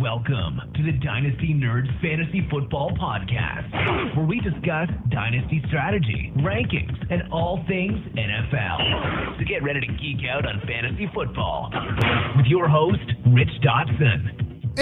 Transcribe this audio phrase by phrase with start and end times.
[0.00, 7.30] Welcome to the Dynasty Nerds Fantasy Football Podcast, where we discuss dynasty strategy, rankings, and
[7.30, 9.38] all things NFL.
[9.38, 11.70] So get ready to geek out on fantasy football
[12.36, 14.78] with your host, Rich Dotson.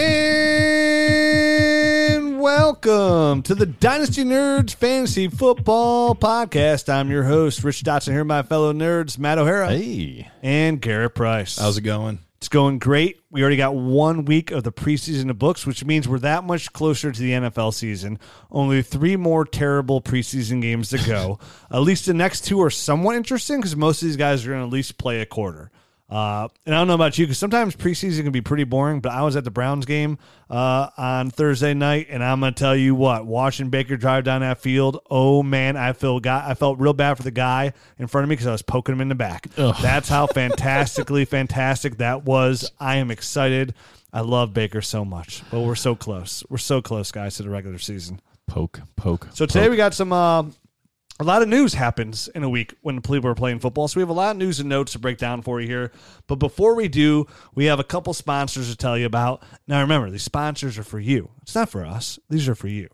[2.16, 6.88] And welcome to the Dynasty Nerds Fantasy Football Podcast.
[6.88, 11.16] I'm your host, Rich Dotson, here with my fellow nerds, Matt O'Hara Hey, and Garrett
[11.16, 11.58] Price.
[11.58, 12.20] how's it going?
[12.38, 13.20] It's going great.
[13.32, 16.72] We already got one week of the preseason to books, which means we're that much
[16.72, 18.20] closer to the NFL season.
[18.52, 21.40] Only three more terrible preseason games to go.
[21.70, 24.60] at least the next two are somewhat interesting because most of these guys are going
[24.60, 25.72] to at least play a quarter.
[26.10, 29.00] Uh, and I don't know about you because sometimes preseason can be pretty boring.
[29.00, 32.74] But I was at the Browns game uh, on Thursday night, and I'm gonna tell
[32.74, 36.78] you what, watching Baker drive down that field, oh man, I feel got I felt
[36.78, 39.08] real bad for the guy in front of me because I was poking him in
[39.08, 39.48] the back.
[39.54, 42.70] That's how fantastically fantastic that was.
[42.80, 43.74] I am excited.
[44.10, 46.42] I love Baker so much, but we're so close.
[46.48, 48.20] We're so close, guys, to the regular season.
[48.46, 49.28] Poke, poke.
[49.34, 50.44] So today we got some uh,
[51.20, 53.88] a lot of news happens in a week when people are playing football.
[53.88, 55.92] So we have a lot of news and notes to break down for you here.
[56.28, 59.42] But before we do, we have a couple sponsors to tell you about.
[59.66, 61.30] Now remember, these sponsors are for you.
[61.42, 62.20] It's not for us.
[62.30, 62.88] These are for you.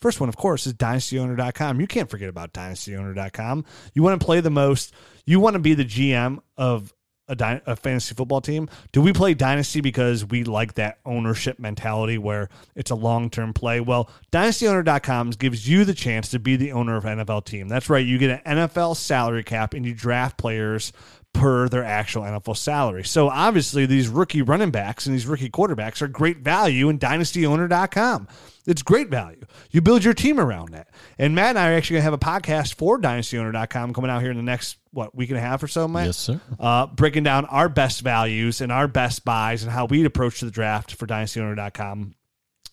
[0.00, 1.80] First one, of course, is dynastyowner.com.
[1.80, 3.64] You can't forget about dynastyowner.com.
[3.94, 4.92] You want to play the most.
[5.24, 6.93] You want to be the GM of
[7.28, 8.68] a, dy- a fantasy football team?
[8.92, 13.52] Do we play dynasty because we like that ownership mentality where it's a long term
[13.52, 13.80] play?
[13.80, 17.68] Well, dynastyowner.com gives you the chance to be the owner of an NFL team.
[17.68, 18.04] That's right.
[18.04, 20.92] You get an NFL salary cap and you draft players
[21.34, 23.04] per their actual NFL salary.
[23.04, 28.28] So obviously, these rookie running backs and these rookie quarterbacks are great value in dynastyowner.com.
[28.66, 29.42] It's great value.
[29.70, 30.88] You build your team around that.
[31.18, 34.22] And Matt and I are actually going to have a podcast for dynastyowner.com coming out
[34.22, 36.06] here in the next, what, week and a half or so, Matt?
[36.06, 36.40] Yes, sir.
[36.58, 40.50] Uh, breaking down our best values and our best buys and how we'd approach the
[40.50, 42.14] draft for dynastyowner.com.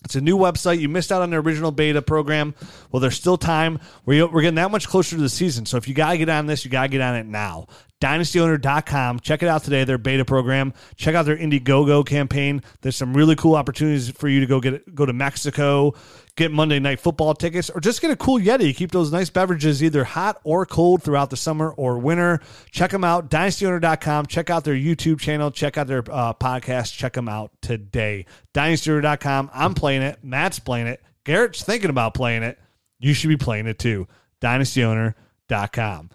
[0.04, 0.80] It's a new website.
[0.80, 2.56] You missed out on the original beta program.
[2.92, 3.80] Well, there's still time.
[4.06, 5.66] We're, we're getting that much closer to the season.
[5.66, 7.68] So if you got to get on this, you got to get on it now.
[8.02, 9.20] DynastyOwner.com.
[9.20, 10.74] Check it out today, their beta program.
[10.96, 12.64] Check out their Indiegogo campaign.
[12.82, 15.94] There's some really cool opportunities for you to go get go to Mexico,
[16.36, 18.76] get Monday Night Football tickets, or just get a cool Yeti.
[18.76, 22.40] Keep those nice beverages either hot or cold throughout the summer or winter.
[22.72, 23.30] Check them out.
[23.30, 24.28] DynastyOwner.com.
[24.28, 25.52] Check out their YouTube channel.
[25.52, 26.96] Check out their uh, podcast.
[26.96, 28.26] Check them out today.
[28.54, 29.50] DynastyOwner.com.
[29.54, 30.20] I'm playing it.
[30.24, 31.02] Matt's playing it.
[31.24, 32.58] Garrett's thinking about playing it.
[33.00, 34.08] You should be playing it too.
[34.42, 36.10] DynastyOwner.com.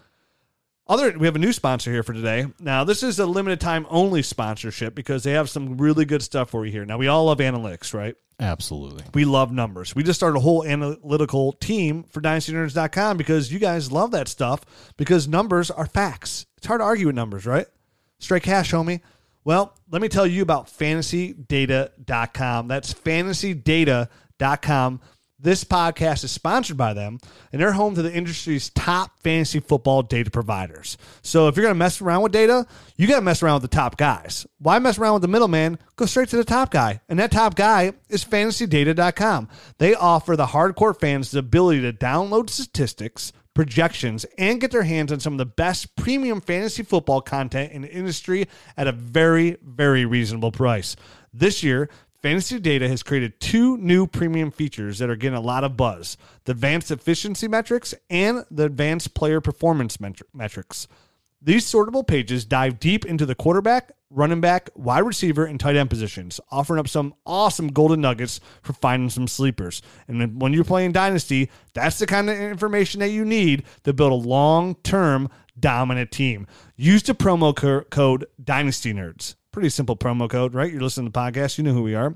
[0.88, 2.46] Other, we have a new sponsor here for today.
[2.60, 6.50] Now, this is a limited time only sponsorship because they have some really good stuff
[6.50, 6.84] for you here.
[6.84, 8.14] Now, we all love analytics, right?
[8.38, 9.02] Absolutely.
[9.12, 9.96] We love numbers.
[9.96, 14.60] We just started a whole analytical team for dynastynerds.com because you guys love that stuff
[14.96, 16.46] because numbers are facts.
[16.58, 17.66] It's hard to argue with numbers, right?
[18.20, 19.00] Straight cash, homie.
[19.44, 22.68] Well, let me tell you about fantasydata.com.
[22.68, 25.00] That's fantasydata.com.
[25.46, 27.20] This podcast is sponsored by them,
[27.52, 30.98] and they're home to the industry's top fantasy football data providers.
[31.22, 33.70] So if you're going to mess around with data, you got to mess around with
[33.70, 34.44] the top guys.
[34.58, 35.78] Why mess around with the middleman?
[35.94, 37.00] Go straight to the top guy.
[37.08, 39.48] And that top guy is fantasydata.com.
[39.78, 45.12] They offer the hardcore fans the ability to download statistics, projections, and get their hands
[45.12, 49.58] on some of the best premium fantasy football content in the industry at a very,
[49.62, 50.96] very reasonable price.
[51.32, 51.90] This year,
[52.22, 56.16] Fantasy Data has created two new premium features that are getting a lot of buzz
[56.44, 60.88] the advanced efficiency metrics and the advanced player performance metri- metrics.
[61.42, 65.90] These sortable pages dive deep into the quarterback, running back, wide receiver, and tight end
[65.90, 69.82] positions, offering up some awesome golden nuggets for finding some sleepers.
[70.08, 74.12] And when you're playing Dynasty, that's the kind of information that you need to build
[74.12, 75.28] a long term
[75.58, 76.46] dominant team.
[76.76, 79.34] Use the promo co- code Dynasty Nerds.
[79.56, 80.70] Pretty simple promo code, right?
[80.70, 82.14] You're listening to the podcast, you know who we are.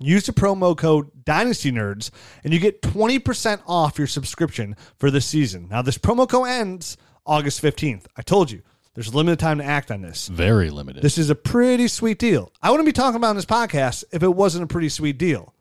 [0.00, 2.10] Use the promo code Dynasty Nerds
[2.42, 5.68] and you get 20% off your subscription for this season.
[5.68, 8.06] Now, this promo code ends August 15th.
[8.16, 8.62] I told you,
[8.94, 10.26] there's limited time to act on this.
[10.26, 11.04] Very limited.
[11.04, 12.50] This is a pretty sweet deal.
[12.60, 15.54] I wouldn't be talking about in this podcast if it wasn't a pretty sweet deal.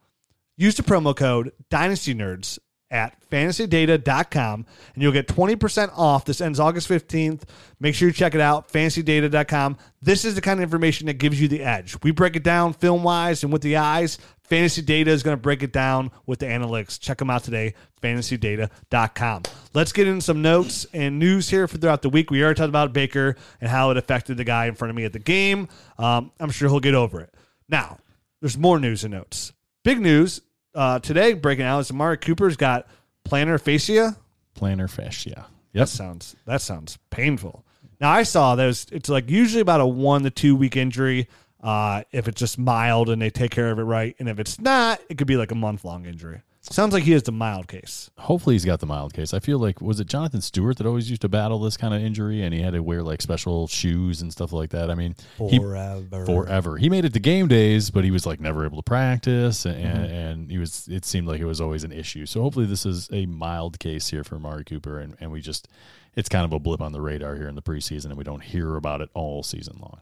[0.57, 2.57] Use the promo code Dynasty Nerds
[2.95, 6.23] at fantasydata.com and you'll get 20% off.
[6.23, 7.43] This ends August 15th.
[7.79, 9.77] Make sure you check it out, fantasydata.com.
[10.01, 11.97] This is the kind of information that gives you the edge.
[12.01, 14.17] We break it down film wise and with the eyes.
[14.43, 16.99] Fantasy Data is going to break it down with the analytics.
[16.99, 19.43] Check them out today, fantasydata.com.
[19.73, 22.29] Let's get in some notes and news here for throughout the week.
[22.29, 25.03] We already talked about Baker and how it affected the guy in front of me
[25.03, 25.67] at the game.
[25.97, 27.33] Um, I'm sure he'll get over it.
[27.67, 27.97] Now,
[28.39, 29.51] there's more news and notes.
[29.83, 30.41] Big news
[30.75, 32.87] uh, today breaking out is Amari Cooper's got
[33.27, 34.17] plantar fascia.
[34.59, 35.47] Plantar fascia.
[35.73, 37.65] That sounds that sounds painful.
[37.99, 38.85] Now I saw those.
[38.91, 41.27] it's like usually about a one to two week injury.
[41.61, 44.59] Uh, if it's just mild and they take care of it right, and if it's
[44.59, 46.41] not, it could be like a month long injury.
[46.71, 48.09] Sounds like he has the mild case.
[48.17, 49.33] Hopefully he's got the mild case.
[49.33, 52.01] I feel like was it Jonathan Stewart that always used to battle this kind of
[52.01, 54.89] injury, and he had to wear like special shoes and stuff like that.
[54.89, 55.15] I mean,
[55.49, 56.25] he, Forever.
[56.25, 56.77] forever.
[56.77, 59.77] He made it to game days, but he was like never able to practice, and,
[59.77, 60.13] mm-hmm.
[60.13, 60.87] and he was.
[60.87, 62.25] It seemed like it was always an issue.
[62.25, 65.67] So hopefully this is a mild case here for Mari Cooper, and, and we just
[66.15, 68.43] it's kind of a blip on the radar here in the preseason, and we don't
[68.43, 70.01] hear about it all season long.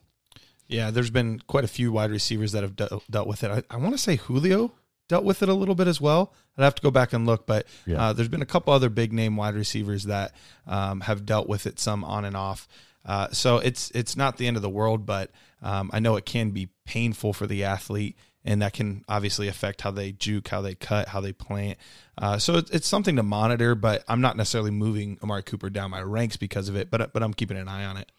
[0.68, 3.52] Yeah, there's been quite a few wide receivers that have dealt, dealt with it.
[3.52, 4.72] I, I want to say Julio
[5.08, 6.34] dealt with it a little bit as well.
[6.58, 8.02] I'd have to go back and look, but Yeah.
[8.10, 10.34] uh, there's been a couple other big name wide receivers that
[10.68, 12.68] um, have dealt with it some on and off.
[13.06, 15.30] Uh, so it's it's not the end of the world, but
[15.62, 18.16] um, I know it can be painful for the athlete,
[18.46, 21.78] and that can obviously affect how they juke, how they cut, how they plant.
[22.18, 25.92] Uh, so it's, it's something to monitor, but I'm not necessarily moving Amari Cooper down
[25.92, 28.10] my ranks because of it, but but I'm keeping an eye on it.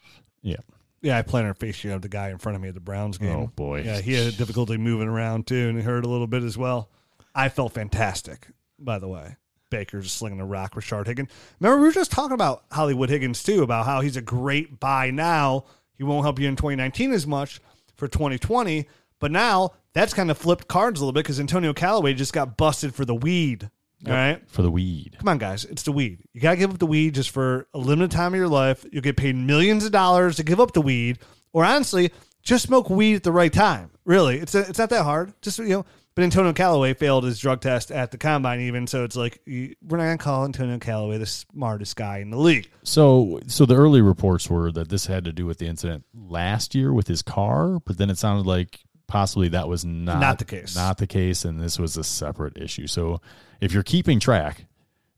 [0.43, 0.57] Yeah.
[1.05, 3.37] Yeah, I a shield of the guy in front of me at the Browns game.
[3.37, 3.83] Oh, boy.
[3.83, 6.89] Yeah, he had difficulty moving around too, and he hurt a little bit as well.
[7.35, 8.49] I felt fantastic,
[8.79, 9.37] by the way.
[9.69, 11.29] Baker just slinging the rock with Shard Higgins.
[11.61, 15.11] Remember, we were just talking about Hollywood Higgins too, about how he's a great buy
[15.11, 15.65] now.
[15.93, 17.61] He won't help you in 2019 as much
[17.97, 22.15] for 2020, but now that's kind of flipped cards a little bit because Antonio Callaway
[22.15, 23.69] just got busted for the weed.
[24.07, 24.43] All right.
[24.49, 25.17] For the weed.
[25.19, 25.65] Come on, guys.
[25.65, 26.21] It's the weed.
[26.33, 28.85] You got to give up the weed just for a limited time of your life.
[28.93, 31.19] You'll get paid millions of dollars to give up the weed.
[31.53, 32.13] Or honestly,
[32.43, 33.91] just smoke weed at the right time.
[34.05, 34.39] Really.
[34.39, 35.33] It's it's not that hard.
[35.41, 35.87] Just, you know.
[36.17, 38.87] But Antonio Callaway failed his drug test at the combine, even.
[38.87, 42.39] So it's like, we're not going to call Antonio Callaway the smartest guy in the
[42.39, 42.71] league.
[42.85, 46.73] So, so the early reports were that this had to do with the incident last
[46.77, 50.45] year with his car, but then it sounded like possibly that was not Not the
[50.45, 50.75] case.
[50.77, 52.87] Not the case, and this was a separate issue.
[52.87, 53.21] So,
[53.61, 54.67] if you're keeping track,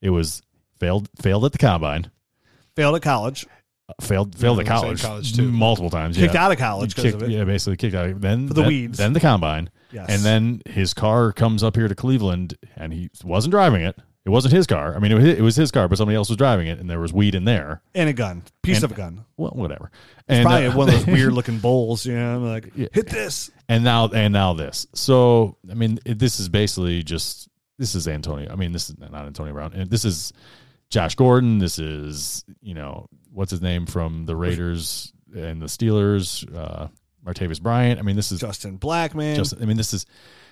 [0.01, 0.43] it was
[0.79, 2.11] failed failed at the combine,
[2.75, 3.47] Failed at college.
[3.89, 5.51] uh, failed failed at college, college, too.
[5.51, 6.45] multiple times, Kicked yeah.
[6.45, 7.33] out of college because Kicked- of it.
[7.33, 8.21] Yeah, basically kicked out.
[8.21, 8.99] Then For the then, weeds.
[8.99, 10.07] Then the combine, Yes.
[10.11, 13.97] and then his car comes up here to Cleveland, and he wasn't driving it.
[14.27, 14.95] It wasn't his car.
[14.95, 16.79] I mean, it was his, it was his car, but somebody else was driving it,
[16.81, 17.81] and there was weed in there.
[17.95, 18.43] And a gun.
[18.63, 19.25] Piece And- of a gun.
[19.37, 19.91] Well, whatever.
[20.19, 22.89] It's And probably uh, one of those weird looking bowls, you know, like, Yeah.
[22.93, 23.51] hit this.
[23.69, 24.87] and now and now this.
[24.95, 28.51] So I mean, it, this is basically just this is Antonio.
[28.53, 29.73] I mean, this is not Antonio Brown.
[29.75, 30.33] And This is
[30.91, 31.59] Josh Gordon.
[31.59, 36.89] This is you know what's his name from the Raiders and the Steelers, uh,
[37.25, 38.01] Martavis Bryant.
[38.01, 39.37] I mean, this is Justin Blackmon.
[39.37, 39.55] just.
[39.61, 40.05] I mean, this is.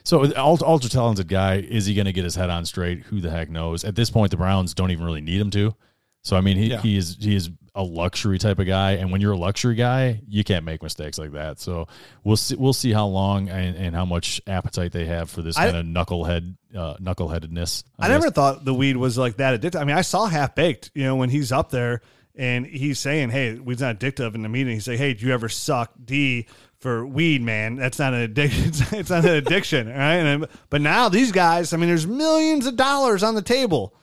[0.05, 1.57] So ultra, ultra talented guy.
[1.57, 3.01] Is he going to get his head on straight?
[3.05, 3.85] Who the heck knows?
[3.85, 5.75] At this point, the Browns don't even really need him to.
[6.23, 6.81] So I mean, he, Yeah.
[6.81, 10.21] he is he is a luxury type of guy, and when you're a luxury guy,
[10.29, 11.59] you can't make mistakes like that.
[11.59, 11.89] So
[12.23, 15.57] we'll see we'll see how long and, and how much appetite they have for this
[15.59, 17.85] I- kind of knucklehead uh, knuckleheadedness.
[17.99, 19.81] I never thought the weed was like that addictive.
[19.81, 22.01] I mean, I saw half baked, you know, when he's up there
[22.37, 25.33] and he's saying, "Hey, weed's not addictive." In the meeting, he's like, "Hey, do you
[25.35, 26.47] ever suck D
[26.85, 27.77] for weed, man?
[27.77, 28.65] That's not an addiction.
[28.69, 32.07] It's, it's not an addiction, all right?" And, but now these guys, I mean, there's
[32.07, 33.95] millions of dollars on the table,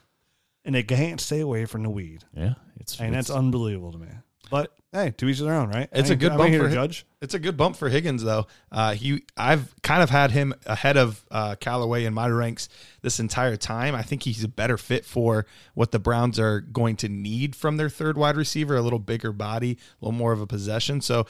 [0.65, 2.23] and they can't stay away from the weed.
[2.33, 4.07] Yeah, it's, I mean, that's unbelievable to me.
[4.49, 5.87] But hey, to each their own, right?
[5.93, 7.05] It's I a ain't- good I'm bump here for to judge.
[7.21, 8.47] It's a good bump for Higgins, though.
[8.71, 12.67] Uh, he, I've kind of had him ahead of uh, Callaway in my ranks
[13.03, 13.93] this entire time.
[13.95, 15.45] I think he's a better fit for
[15.75, 19.31] what the Browns are going to need from their third wide receiver, a little bigger
[19.31, 20.99] body, a little more of a possession.
[20.99, 21.27] So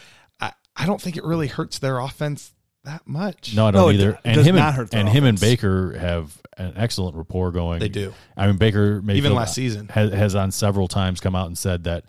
[0.82, 3.56] I, I don't think it really hurts their offense that much.
[3.56, 4.12] No, I don't No, either.
[4.14, 5.40] d- and does him not and, hurt their and him and.
[5.40, 7.80] Baker have an excellent rapport going.
[7.80, 8.14] They do.
[8.36, 9.88] I mean, Baker Mayfield Even last season.
[9.90, 12.06] has, has on several times come out and said that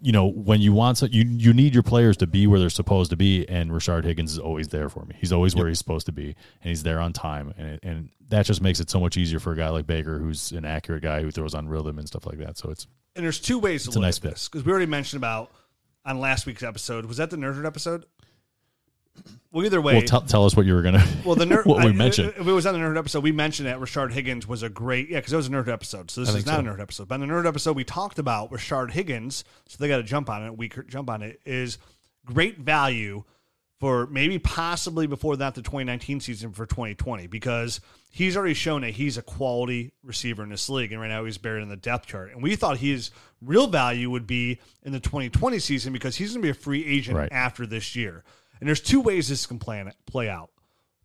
[0.00, 2.70] you know when you want so you you need your players to be where they're
[2.70, 5.16] supposed to be, and Rashard Higgins is always there for me.
[5.18, 8.08] He's always where he's supposed to be, and he's there on time, and it, and
[8.28, 11.02] that just makes it so much easier for a guy like Baker, who's an accurate
[11.02, 12.56] guy who throws on rhythm and stuff like that.
[12.56, 14.70] So it's And there's two ways to It's a look nice at this because we
[14.70, 15.50] already mentioned about
[16.08, 17.04] on last week's episode.
[17.04, 18.06] Was that the Nerd Herd episode?
[19.50, 21.04] Well, either way, well, tell tell us what you were gonna.
[21.24, 22.34] Well, the nerd, what we I- mentioned.
[22.38, 25.08] If it was on the nerd episode, we mentioned that Rashard Higgins was a great,
[25.08, 26.10] yeah, because it was a nerd episode.
[26.10, 26.60] So this is not so.
[26.60, 27.08] a nerd episode.
[27.08, 29.44] But in the nerd episode, we talked about Rashard Higgins.
[29.66, 30.56] So they got to jump on it.
[30.56, 31.40] We could jump on it.
[31.44, 31.78] Is
[32.26, 33.24] great value
[33.80, 38.90] for maybe possibly before that the 2019 season for 2020 because he's already shown that
[38.90, 42.06] he's a quality receiver in this league and right now he's buried in the depth
[42.06, 43.10] chart and we thought his
[43.40, 46.84] real value would be in the 2020 season because he's going to be a free
[46.86, 47.32] agent Right.
[47.32, 48.24] after this year
[48.60, 50.50] and there's two ways this can play, play out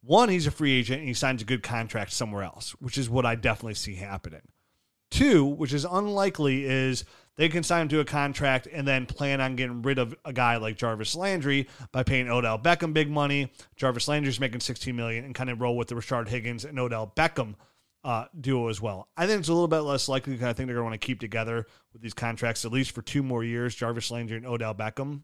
[0.02, 3.10] one he's a free agent and he signs a good contract somewhere else which is
[3.10, 4.42] what i definitely see happening
[5.12, 9.42] Two, which is unlikely, is they can sign him to a contract and then plan
[9.42, 13.52] on getting rid of a guy like Jarvis Landry by paying Odell Beckham big money.
[13.76, 17.14] Jarvis Landry's making 16 million and kind of roll with the Richard Higgins and Odell
[17.16, 17.54] Beckham
[18.04, 19.08] uh, duo as well.
[19.16, 21.02] I think it's a little bit less likely because I think they're going to want
[21.02, 24.46] to keep together with these contracts at least for two more years, Jarvis Landry and
[24.46, 25.22] Odell Beckham.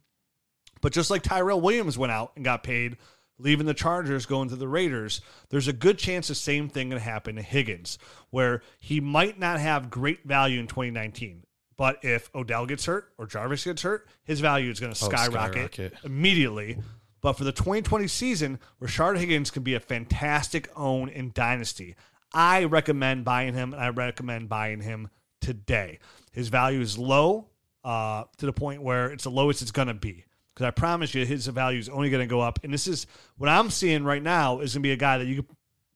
[0.82, 2.98] But just like Tyrell Williams went out and got paid,
[3.38, 7.00] leaving the Chargers, going to the Raiders, there's a good chance the same thing can
[7.00, 7.98] happen to Higgins,
[8.30, 11.44] where he might not have great value in 2019.
[11.76, 15.74] But if Odell gets hurt or Jarvis gets hurt, his value is going to skyrocket,
[15.74, 15.94] skyrocket.
[16.04, 16.78] immediately.
[17.22, 21.96] But for the 2020 season, Rashard Higgins can be a fantastic own in Dynasty.
[22.34, 25.10] I recommend buying him, and I recommend buying him
[25.42, 26.00] today.
[26.32, 27.48] His value is low
[27.84, 30.26] uh, to the point where it's the lowest it's going to be.
[30.54, 32.60] Because I promise you, his value is only going to go up.
[32.64, 33.08] And this is
[33.38, 35.46] what I'm seeing right now is going to be a guy that you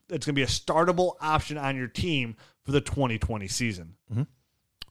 [0.07, 3.95] that's going to be a startable option on your team for the 2020 season.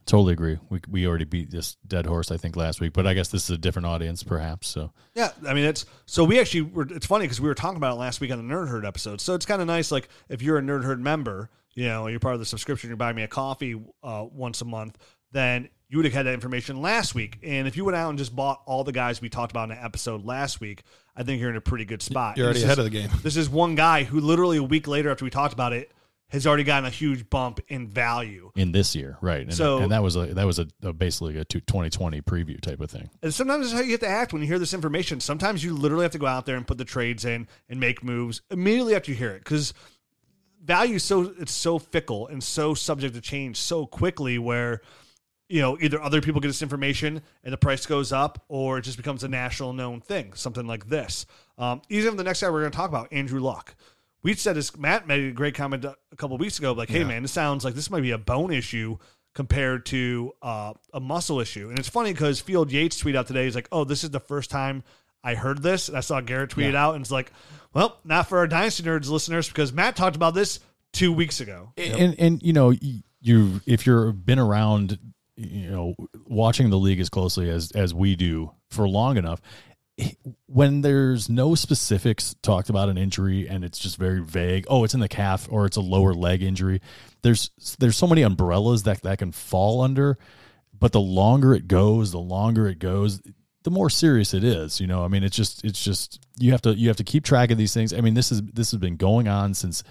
[0.05, 0.59] Totally agree.
[0.69, 3.45] We we already beat this dead horse, I think, last week, but I guess this
[3.45, 4.67] is a different audience, perhaps.
[4.69, 6.87] So Yeah, I mean it's so we actually were.
[6.91, 9.21] It's funny because we were talking about it last week on the Nerd Herd episode.
[9.21, 12.21] So it's kind of nice, like if you're a Nerd Herd member, you know, you're
[12.21, 14.99] part of the subscription, you're buying me a coffee uh, once a month,
[15.31, 17.39] then you would have had that information last week.
[17.43, 19.77] And if you went out and just bought all the guys we talked about in
[19.77, 20.83] the episode last week,
[21.15, 22.37] I think you're in a pretty good spot.
[22.39, 23.11] You're already This ahead is- of the game.
[23.23, 25.93] This is one guy who literally a week later after we talked about it
[26.33, 28.51] has already gotten a huge bump in value.
[28.57, 29.43] in this year, right?
[29.43, 32.81] And, So- and that was a that was a, a basically a 2020 preview type
[32.81, 33.11] of thing.
[33.23, 35.21] And sometimes that's how you have to act when you hear this information.
[35.21, 38.03] Sometimes you literally have to go out there and put the trades in and make
[38.03, 39.75] moves immediately after you hear it because
[40.65, 44.39] value is so it's so fickle and so subject to change so quickly.
[44.39, 44.81] Where
[45.49, 48.83] you know either other people get this information and the price goes up, or it
[48.83, 51.27] just becomes a national known thing, something like this.
[51.59, 53.75] Um, even the next guy we're going to talk about, Andrew Luck.
[54.23, 54.77] We said this.
[54.77, 57.75] Matt made a great comment a couple weeks ago, like, "Hey, man, this sounds like
[57.75, 58.99] this might be a bone issue
[59.35, 63.45] compared to uh, a muscle issue." And it's funny because Field Yates tweeted out today,
[63.45, 64.85] he's like, "Oh, this is the first time
[65.25, 67.33] I heard this." And I saw Garrett tweet it out, and it's like,
[67.75, 70.61] "Well, not for our Dynasty Nerds listeners because Matt talked about this
[70.93, 72.73] two weeks ago." And and you know
[73.21, 74.99] you if you're been around,
[75.37, 75.95] you know,
[76.27, 79.41] watching the league as closely as as we do for long enough,
[80.47, 84.95] when there's no specifics talked about an injury and it's just very vague, oh, it's
[84.95, 86.81] in the calf or it's a lower leg injury.
[87.23, 90.19] There's there's so many umbrellas that that can fall under,
[90.79, 93.21] but the longer it goes, the longer it goes,
[93.63, 94.81] the more serious it is.
[94.81, 97.25] You know, I mean, it's just it's just you have to you have to keep
[97.25, 97.93] track of these things.
[97.93, 99.83] I mean, this is this has been going on since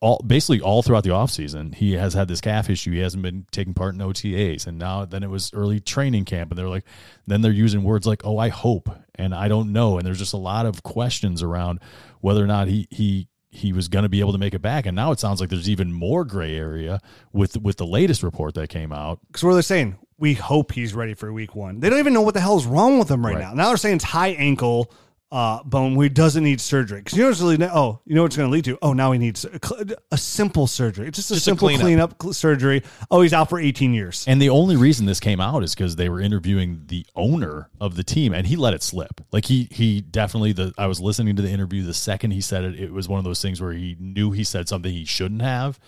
[0.00, 1.74] all basically all throughout the offseason.
[1.74, 2.92] He has had this calf issue.
[2.92, 4.66] He hasn't been taking part in OTAs.
[4.66, 6.50] And now then it was early training camp.
[6.50, 6.84] And they're like,
[7.26, 8.88] then they're using words like, oh, I hope.
[9.16, 9.98] And I don't know.
[9.98, 11.80] And there's just a lot of questions around
[12.20, 14.86] whether or not he, he, he was going to be able to make it back.
[14.86, 17.00] And now it sounds like there's even more gray area
[17.32, 19.18] with, with the latest report that came out.
[19.26, 19.98] Because what are they saying?
[20.16, 21.80] We hope he's ready for week one.
[21.80, 23.40] They don't even know what the hell's wrong with him right, Right.
[23.40, 23.54] now.
[23.54, 24.92] Now they're saying it's high ankle
[25.30, 27.00] uh, bone where he doesn't need surgery.
[27.00, 28.78] Because you know what's really, oh, you know what's going to lead to?
[28.80, 31.06] Oh, now he needs a, a simple surgery.
[31.06, 31.82] It's just a Just a simple cleanup.
[31.84, 32.82] cleanup cl- surgery.
[33.10, 34.24] Oh, he's out for 18 years.
[34.26, 37.94] And the only reason this came out is because they were interviewing the owner of
[37.96, 39.20] the team, and he let it slip.
[39.30, 42.64] Like he he definitely the I was listening to the interview the second he said
[42.64, 42.80] it.
[42.80, 45.78] It was one of those things where he knew he said something he shouldn't have,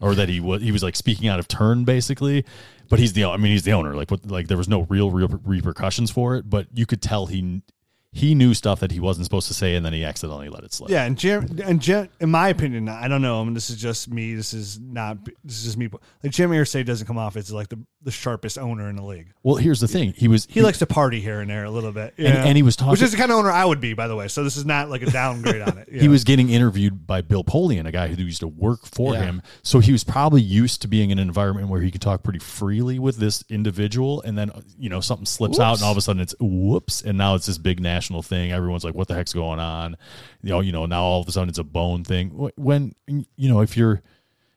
[0.00, 2.44] or that he was he was like speaking out of turn basically.
[2.90, 3.94] But he's the I mean he's the owner.
[3.94, 7.26] Like what like there was no real real repercussions for it, but you could tell
[7.26, 7.62] he
[8.12, 10.72] he knew stuff that he wasn't supposed to say, and then he accidentally let it
[10.72, 10.90] slip.
[10.90, 13.40] Yeah, and Jim, and Jim, in my opinion, I don't know.
[13.40, 14.34] I mean, this is just me.
[14.34, 15.24] This is not.
[15.44, 15.88] This is just me.
[16.22, 19.32] Like Jim Irsay doesn't come off as like the, the sharpest owner in the league.
[19.42, 20.14] Well, here's the thing.
[20.16, 22.62] He was He likes to party here and there a little bit, And- and he
[22.62, 24.28] was talking- which is the kind of owner I would be, by the way.
[24.28, 25.88] So this is not like a downgrade on it.
[25.92, 26.12] you he know?
[26.12, 29.24] was getting interviewed by Bill Polian, a guy who used to work for Yeah.
[29.24, 29.42] him.
[29.62, 32.38] So he was probably used to being in an environment where he could talk pretty
[32.38, 36.00] freely with this individual, and then you know something slips out, and all of a
[36.00, 38.52] sudden it's whoops, and now it's this big national thing.
[38.52, 39.96] Everyone's like, "What the heck's going on?"
[40.42, 40.86] You know, you know.
[40.86, 42.50] Now all of a sudden it's a bone thing.
[42.56, 44.02] When you know if you're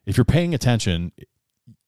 [0.06, 1.12] if you're paying attention,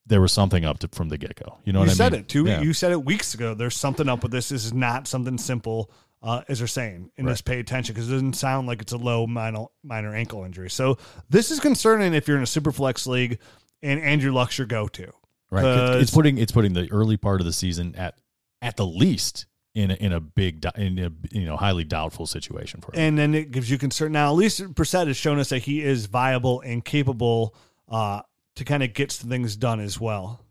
[0.06, 1.60] there was something up to, from the get go.
[1.64, 1.90] You know you what I mean?
[1.90, 2.22] You said mean?
[2.22, 2.46] it two.
[2.46, 2.62] Yeah.
[2.62, 3.54] You said it weeks ago.
[3.54, 4.50] There's something up with this.
[4.50, 5.92] This is not something simple,
[6.22, 8.98] uh, as they're saying, and just pay attention because it doesn't sound like it's a
[8.98, 10.70] low minor minor ankle injury.
[10.70, 10.98] So
[11.30, 13.40] this is concerning if you're in a super flex league
[13.82, 15.12] and Andrew Luck's your go to.
[15.52, 16.00] Right.
[16.02, 18.16] It's putting it's putting the early part of the season at
[18.62, 22.82] at the least in a, in a big in a you know highly doubtful situation
[22.82, 23.00] for him.
[23.00, 24.12] and then it gives you concern.
[24.12, 27.56] Now, at least Brissett has shown us that he is viable and capable
[27.90, 28.22] uh,
[28.56, 30.42] to kind of get some things done as well.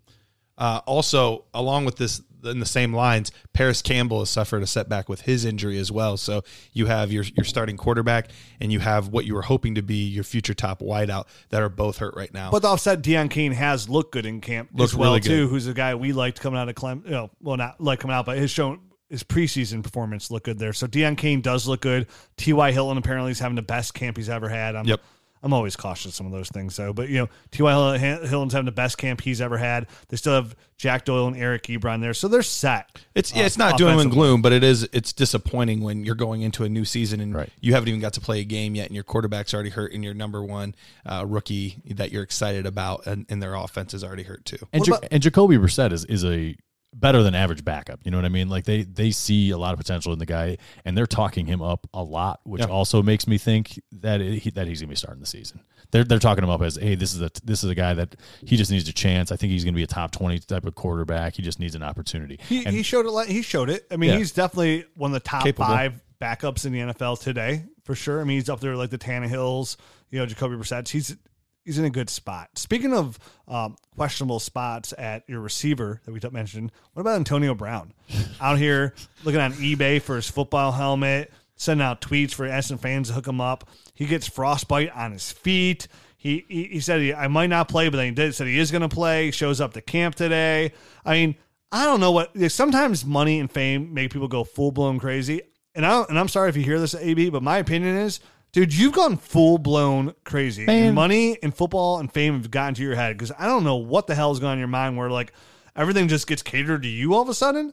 [0.59, 5.09] Uh, also, along with this, in the same lines, Parris Campbell has suffered a setback
[5.09, 6.17] with his injury as well.
[6.17, 9.83] So you have your your starting quarterback, and you have what you were hoping to
[9.83, 12.51] be your future top wideout that are both hurt right now.
[12.51, 15.49] But the offset, Deon Cain has looked good in camp as well really too.
[15.49, 17.03] Who's a guy we liked coming out of Clem?
[17.07, 18.81] You know, well, not like coming out, but has shown
[19.13, 20.73] his preseason performance looked good there.
[20.73, 22.07] So Deon Cain does look good.
[22.39, 22.73] T.Y.
[22.73, 24.75] Hilton apparently is having the best camp he's ever had.
[24.75, 25.01] I'm, Yep.
[25.45, 26.93] I'm always cautious of some of those things, though.
[26.93, 27.99] But you know, T.Y.
[27.99, 29.89] Hilton's having the best camp he's ever had.
[30.09, 32.89] They still have Jack Doyle and Eric Ebron there, so they're set.
[33.17, 34.17] It's yeah, uh, it's not doom and offensively.
[34.19, 37.51] gloom, but it is it's disappointing when you're going into a new season and Right.
[37.61, 40.05] you haven't even got to play a game yet, and your quarterback's already hurt, and
[40.05, 44.23] your number one uh, rookie that you're excited about, and, and their offense is already
[44.23, 44.59] hurt too.
[44.73, 46.57] And, Ja- about- and Jacoby Brissett is, is a
[46.95, 48.01] better than average backup.
[48.05, 48.49] You know what I mean?
[48.49, 51.63] Like they they see a lot of potential in the guy, and they're talking him
[51.63, 52.67] up a lot, which Yeah.
[52.69, 55.61] also makes me think that it, he, that he's gonna be starting the season.
[55.91, 58.17] They're they're talking him up as hey, this is a this is a guy that
[58.45, 59.33] he just needs a chance.
[59.33, 61.35] I think he's gonna be a top twenty type of quarterback.
[61.35, 62.39] He just needs an opportunity.
[62.49, 63.29] He, and he showed it.
[63.29, 63.87] He showed it.
[63.91, 64.19] I mean, Yeah.
[64.19, 65.67] he's definitely one of the top Capable.
[65.69, 68.21] five backups in the NFL today for sure.
[68.21, 69.77] I mean, he's up there like the Tannehills,
[70.11, 70.89] you know, Jacoby Brissett.
[70.89, 71.17] He's
[71.65, 72.51] he's in a good spot.
[72.57, 77.93] Speaking of um, questionable spots at your receiver that we mentioned, what about Antonio Brown
[78.41, 83.09] out here looking on eBay for his football helmet, sending out tweets for Essen fans
[83.09, 83.69] to hook him up.
[83.95, 85.89] He gets frostbite on his feet.
[86.17, 88.59] He, he, he said he, I might not play, but then he did said he
[88.59, 89.31] is going to play.
[89.31, 90.73] Shows up to camp today.
[91.05, 91.37] I mean,
[91.73, 92.31] I don't know what.
[92.53, 95.43] Sometimes money and fame make people go full blown crazy.
[95.75, 98.21] And I and I'm sorry if you hear this, AB, but my opinion is,
[98.53, 100.65] dude, you've gone full blown crazy.
[100.65, 100.95] Man.
[100.95, 104.07] Money and football and fame have gotten to your head because I don't know what
[104.07, 105.33] the hell is going on in your mind where like
[105.75, 107.73] everything just gets catered to you all of a sudden.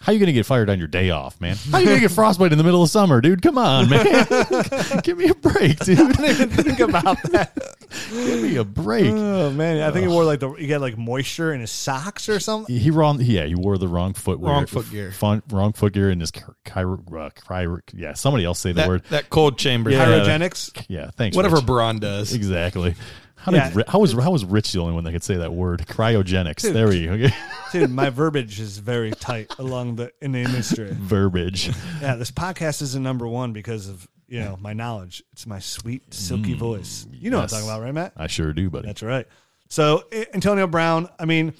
[0.00, 1.56] How you gonna get fired on your day off, man?
[1.70, 3.42] How you gonna get frostbite in the middle of summer, dude?
[3.42, 4.04] Come on, man.
[5.02, 5.98] Give me a break, dude.
[6.00, 7.52] I didn't even think about that.
[8.10, 9.06] Give me a break.
[9.12, 12.28] Oh man, I think he wore like the he got like moisture in his socks
[12.28, 12.74] or something.
[12.74, 13.20] He wrong.
[13.20, 14.52] Yeah, he wore the wrong footwear.
[14.52, 15.10] Wrong foot gear.
[15.12, 18.76] Fun, wrong foot gear in his ky- ky- uh, ky- Yeah, somebody else say the
[18.82, 19.04] That, word.
[19.10, 20.06] that cold chamber, Yeah.
[20.06, 20.86] Cryogenics.
[20.88, 21.36] Yeah, thanks.
[21.36, 21.66] whatever Rich.
[21.66, 22.32] Braun does.
[22.32, 22.94] Exactly.
[23.38, 23.70] How Yeah.
[23.70, 25.86] did how was how was Rich the only one that could say that word?
[25.86, 26.62] Cryogenics.
[26.62, 26.74] Dude.
[26.74, 27.12] There we go.
[27.12, 27.34] Okay.
[27.72, 30.90] Dude, my verbiage is very tight along the in the industry.
[30.92, 31.70] Verbiage.
[32.02, 35.22] Yeah, this podcast isn't number one because of you know my knowledge.
[35.32, 37.06] It's my sweet silky voice.
[37.12, 37.52] You know Mm, yes.
[37.52, 38.12] what I'm talking about, right, Matt?
[38.16, 38.86] I sure do, buddy.
[38.86, 39.26] That's right.
[39.68, 40.04] So
[40.34, 41.54] Antonio Brown, I mean,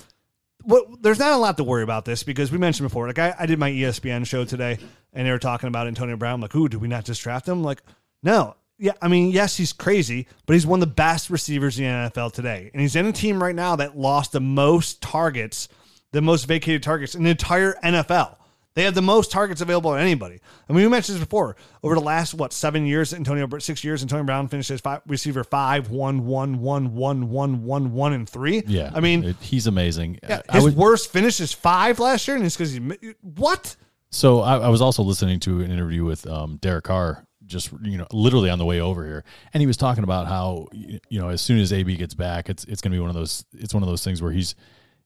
[0.63, 3.07] what there's not a lot to worry about this because we mentioned before.
[3.07, 4.79] Like I, I did my ESPN show today,
[5.13, 6.41] and they were talking about Antonio Brown.
[6.41, 7.63] like, ooh, did we not just draft him?
[7.63, 7.83] Like,
[8.23, 8.57] no.
[8.79, 12.11] Yeah, I mean, yes, he's crazy, but he's one of the best receivers in the
[12.11, 15.69] NFL today, and he's in a team right now that lost the most targets,
[16.13, 18.37] the most vacated targets in the entire NFL.
[18.75, 20.39] They have the most targets available to anybody.
[20.69, 21.57] I mean, we mentioned this before.
[21.83, 25.43] Over the last what seven years, Antonio six years, Antonio Brown finished as five, receiver
[25.43, 28.63] five, one, one, one, one, one, one, one, and three.
[28.69, 28.93] yeah.
[28.95, 30.21] I mean, it- he's amazing.
[30.23, 32.81] yeah, his would- worst finish is five last year, and it's because he
[33.23, 33.75] what?
[34.11, 37.99] So I, I was also listening to an interview with um, Derek Carr, just you
[37.99, 41.29] know, literally on the way over here, and he was talking about how you know
[41.29, 43.75] as soon as AB gets back, it's it's going to be one of those it's
[43.75, 44.55] one of those things where he's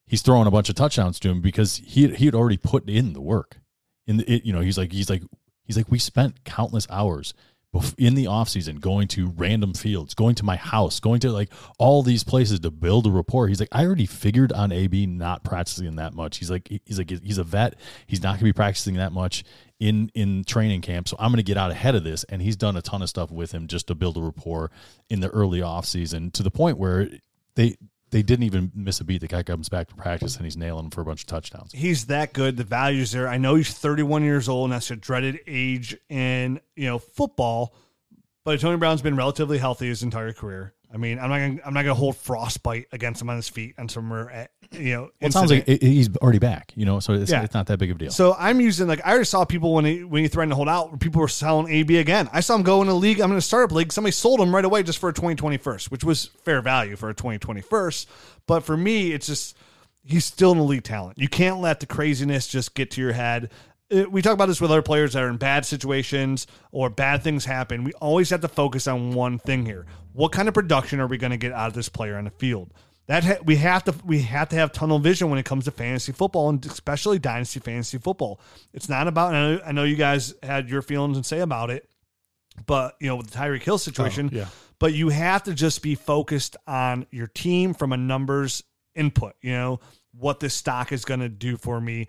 [0.07, 3.13] he's throwing a bunch of touchdowns to him because he he had already put in
[3.13, 3.59] the work.
[4.07, 5.23] In the, it, you know, he's like he's like
[5.65, 7.35] he's like we spent countless hours
[7.97, 11.51] in the off season going to random fields, going to my house, going to like
[11.79, 13.49] all these places to build a rapport.
[13.49, 16.37] He's like, I already figured on AB not practicing that much.
[16.37, 17.77] He's like, he's like, he's a vet.
[18.07, 19.45] He's not going to be practicing that much
[19.81, 21.09] in in training camp.
[21.09, 22.25] So I'm going to get out ahead of this.
[22.25, 24.71] And he's done a ton of stuff with him just to build a rapport
[25.09, 27.09] in the early off season to the point where
[27.55, 27.77] they
[28.13, 29.23] they didn't even miss a beat.
[29.23, 31.73] The guy comes back to practice and he's nailing for a bunch of touchdowns.
[31.73, 32.59] He's that good.
[32.59, 33.27] The value's there.
[33.27, 37.75] I know he's 31 years old, and that's a dreaded age in you know football.
[38.45, 40.75] But Tony Brown's been relatively healthy his entire career.
[40.95, 43.75] I mean, I'm not gonna, I'm not gonna hold frostbite against him on his feet
[43.79, 45.01] and some rare, eh, you know.
[45.03, 47.43] Well, it sounds like it, he's already back, you know, so it's, Yeah.
[47.43, 48.11] it's not that big of a deal.
[48.11, 50.69] So I'm using like I already saw people when he when he threatened to hold
[50.69, 52.29] out, people were selling AB again.
[52.33, 53.21] I saw him go in a league.
[53.21, 53.91] I'm in a startup league.
[53.93, 57.15] Somebody sold him right away just for a 2021st, which was fair value for a
[57.15, 58.07] 2021st.
[58.47, 59.57] But for me, it's just
[60.05, 61.17] he's still an elite talent.
[61.19, 63.51] You can't let the craziness just get to your head.
[63.93, 67.23] Uh, We talk about this with other players that are in bad situations or bad
[67.23, 67.85] things happen.
[67.85, 71.19] We always have to focus on one thing here: what kind of production are we
[71.19, 72.73] going to get out of this player on the field?
[73.07, 75.71] That ha- we have to we have to have tunnel vision when it comes to
[75.73, 78.41] fantasy football and especially dynasty fantasy football.
[78.73, 79.35] It's not about.
[79.35, 81.89] and I know, I know you guys had your feelings and say about it,
[82.67, 84.31] but you know with the Tyreek Hill situation.
[84.33, 84.47] yeah.
[84.79, 88.63] But you have to just be focused on your team from a numbers
[88.95, 89.35] input.
[89.41, 89.81] You know
[90.13, 92.09] what this stock is going to do for me.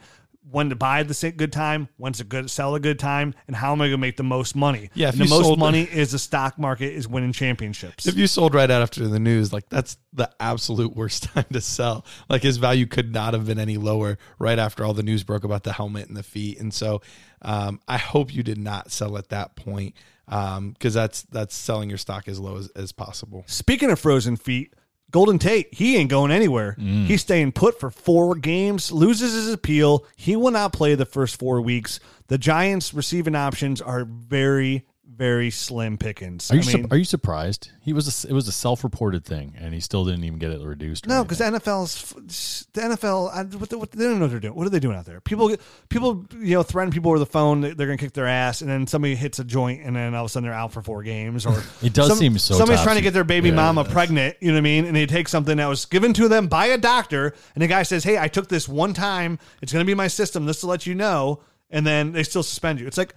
[0.50, 3.72] When to buy the good time, when's a good sell a good time, and how
[3.72, 4.90] am I going to make the most money?
[4.94, 8.06] Yeah, the most sold- money is the stock market is winning championships.
[8.06, 11.62] If you sold right out after the news, like that's the absolute worst time to
[11.62, 12.06] sell.
[12.30, 15.44] Like his value could not have been any lower right after all the news broke
[15.44, 16.60] about the helmet and the feet.
[16.60, 17.02] And so
[17.42, 21.98] um, I hope you did not sell at that point because that's that's selling your
[21.98, 23.44] stock as low as, as possible.
[23.48, 24.74] Speaking of frozen feet,
[25.14, 26.76] Golden Tate, he ain't going anywhere.
[26.80, 27.06] Mm.
[27.06, 30.08] He's staying put for four games, loses his appeal.
[30.16, 32.00] He will not play the first four weeks.
[32.28, 36.50] The Giants' receiving options are very very slim pickings.
[36.52, 37.72] Are you I mean, are you surprised?
[37.82, 40.52] He was a, it was a self reported thing, and he still didn't even get
[40.52, 41.08] it reduced.
[41.08, 41.40] no, because.
[41.40, 43.60] NFL's the NFL.
[43.60, 44.56] What, the, what they don't know what they're doing.
[44.56, 45.20] What are they doing out there?
[45.20, 47.62] People, get- people, you know, threaten people over the phone.
[47.62, 50.24] They're going to kick their ass, and then somebody hits a joint, and then all
[50.24, 51.46] of a sudden they're out for four games.
[51.46, 54.38] Or It does seem so Somebody's trying to get their baby Yeah, mama pregnant.
[54.40, 54.86] You know what I mean?
[54.86, 57.84] And they take something that was given to them by a doctor, and the guy
[57.84, 59.38] says, "Hey, I took this one time.
[59.62, 60.48] It's going to be my system.
[60.48, 62.86] Just to let you know." And then they still suspend you.
[62.86, 63.16] It's like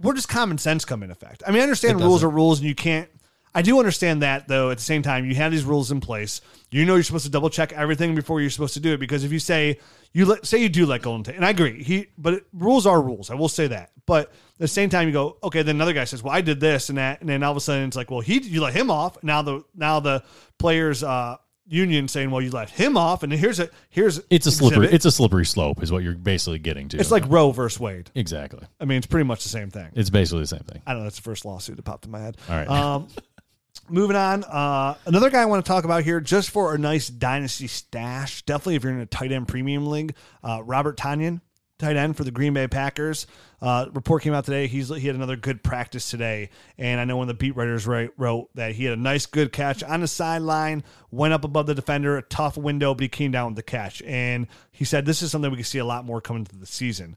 [0.00, 1.42] where does common sense come in effect?
[1.46, 3.08] I mean, I understand rules are rules, and you can't.
[3.54, 4.70] I do understand that though.
[4.70, 6.40] At the same time, you have these rules in place.
[6.70, 9.24] You know you're supposed to double check everything before you're supposed to do it because
[9.24, 9.80] if you say
[10.12, 12.86] you let say you do let Golden Tate, and I agree, he but it, rules
[12.86, 13.30] are rules.
[13.30, 13.90] I will say that.
[14.06, 15.62] But at the same time, you go okay.
[15.62, 17.60] Then another guy says, "Well, I did this and that," and then all of a
[17.60, 20.22] sudden it's like, "Well, he you let him off." Now the now the
[20.58, 21.36] players uh,
[21.68, 24.94] union saying, "Well, you let him off," and here's a here's it's a slippery exhibit.
[24.94, 26.98] it's a slippery slope, is what you're basically getting to.
[26.98, 28.10] it's like Roe versus Wade.
[28.14, 28.66] exactly.
[28.80, 29.88] I mean, it's pretty much the same thing.
[29.94, 30.82] It's basically the same thing.
[30.86, 31.04] I don't know.
[31.04, 32.36] That's the first lawsuit that popped in my head.
[32.48, 32.68] All right.
[32.68, 33.08] Um,
[33.88, 34.44] moving on.
[34.44, 38.42] Uh, another guy I want to talk about here, just for a nice dynasty stash.
[38.42, 41.40] Definitely, if you're in a tight end premium league, uh, Robert Tonyan,
[41.78, 43.26] tight end for the Green Bay Packers.
[43.60, 44.66] Uh, report came out today.
[44.66, 47.86] He's he had another good practice today, and I know one of the beat writers
[47.86, 51.66] wrote, wrote that he had a nice good catch on the sideline, went up above
[51.66, 54.02] the defender, a tough window, but he came down with the catch.
[54.02, 56.66] And he said this is something we can see a lot more coming into the
[56.66, 57.16] season.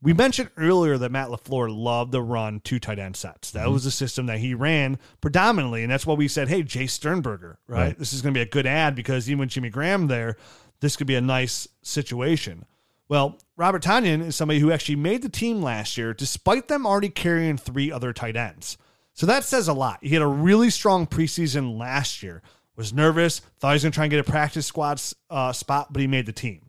[0.00, 3.50] We mentioned earlier that Matt LaFleur loved to run two tight end sets.
[3.50, 5.82] That was the system that he ran predominantly.
[5.82, 7.78] And that's why we said, hey, Jace Sternberger, right?
[7.78, 7.98] Right.
[7.98, 10.36] This is going to be a good ad because even with Jimmy Graham there,
[10.80, 12.64] this could be a nice situation.
[13.08, 17.08] Well, Robert Tonyan is somebody who actually made the team last year, despite them already
[17.08, 18.76] carrying three other tight ends.
[19.14, 19.98] So that says a lot.
[20.02, 22.42] He had a really strong preseason last year,
[22.76, 25.92] was nervous, thought he was going to try and get a practice squad uh, spot,
[25.92, 26.68] but he made the team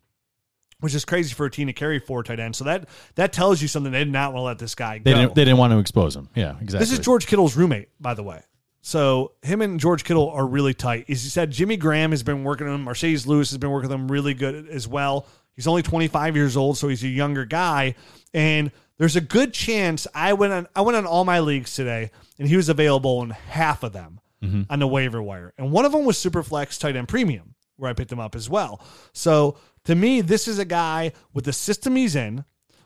[0.79, 2.57] which is crazy for a team to carry four tight ends.
[2.57, 3.91] So that that tells you something.
[3.91, 5.17] They did not want to let this guy They go.
[5.17, 6.29] didn't they didn't want to expose him.
[6.35, 6.79] Yeah, exactly.
[6.79, 8.41] this is George Kittle's roommate, by the way.
[8.81, 11.09] So him and George Kittle are really tight.
[11.09, 12.85] As he said, Jimmy Graham has been working on him.
[12.85, 15.27] Marcedes Lewis has been working on him really good as well.
[15.59, 17.95] He's only 25 years old, so he's a younger guy.
[18.33, 22.11] And there's a good chance I went on I went on all my leagues today,
[22.39, 24.61] and he was available in half of them mm-hmm.
[24.69, 25.53] on the waiver wire.
[25.57, 28.49] And one of them was Superflex tight end premium, where I picked him up as
[28.49, 28.81] well.
[29.11, 32.45] So to me, this is a guy with the system he's in,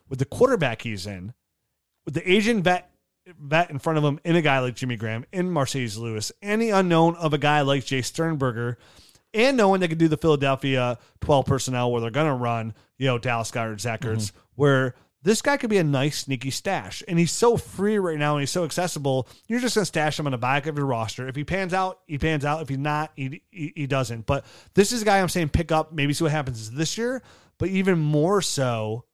[0.10, 1.36] with the quarterback he's in,
[2.06, 2.90] with the Asian vet
[3.40, 6.72] vet in front of him, in a guy like Jimmy Graham, in Marcedes Lewis, any
[6.72, 8.80] unknown of a guy like Jace Sternberger,
[9.34, 13.08] and knowing they can do the Philadelphia 12 personnel where they're going to run, you
[13.08, 14.38] know, Dallas Goedert, Zach Ertz, mm-hmm.
[14.56, 17.02] where this guy could be a nice sneaky stash.
[17.08, 19.28] And he's so free right now and he's so accessible.
[19.48, 21.28] You're just going to stash him on the back of your roster.
[21.28, 22.62] If he pans out, he pans out.
[22.62, 24.26] If he's not, he, he, he doesn't.
[24.26, 27.24] But this is a guy I'm saying pick up, maybe see what happens this year,
[27.58, 29.06] but even more so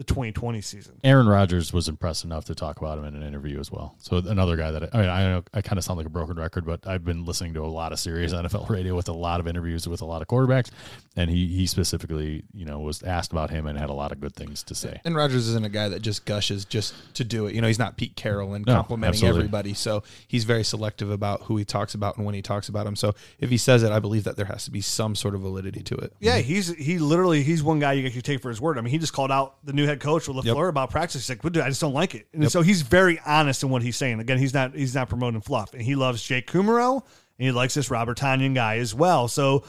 [0.00, 0.98] the 2020 season.
[1.04, 3.96] Aaron Rodgers was impressed enough to talk about him in an interview as well.
[3.98, 6.10] So another guy that I, I mean, I know I kind of sound like a
[6.10, 9.12] broken record, but I've been listening to a lot of serious NFL radio with a
[9.12, 10.70] lot of interviews with a lot of quarterbacks,
[11.16, 14.20] and he he specifically, you know, was asked about him and had a lot of
[14.20, 15.02] good things to say.
[15.04, 17.54] And Rodgers isn't a guy that just gushes just to do it.
[17.54, 19.40] You know, he's not Pete Carroll and No, complimenting absolutely.
[19.40, 19.74] everybody.
[19.74, 22.96] So he's very selective about who he talks about and when he talks about him.
[22.96, 25.42] So if he says it, I believe that there has to be some sort of
[25.42, 26.14] validity to it.
[26.20, 28.78] Yeah, he's he literally he's one guy you can take for his word.
[28.78, 31.22] I mean, he just called out the new head coach with Lafleur about practice.
[31.22, 33.70] He's like, "Well, dude, I just don't like it." And so he's very honest in
[33.70, 34.20] what he's saying.
[34.20, 37.02] Again, he's not he's not promoting fluff, and he loves Jake Kumerow
[37.40, 39.26] and he likes this Robert Tonyan guy as well.
[39.26, 39.64] So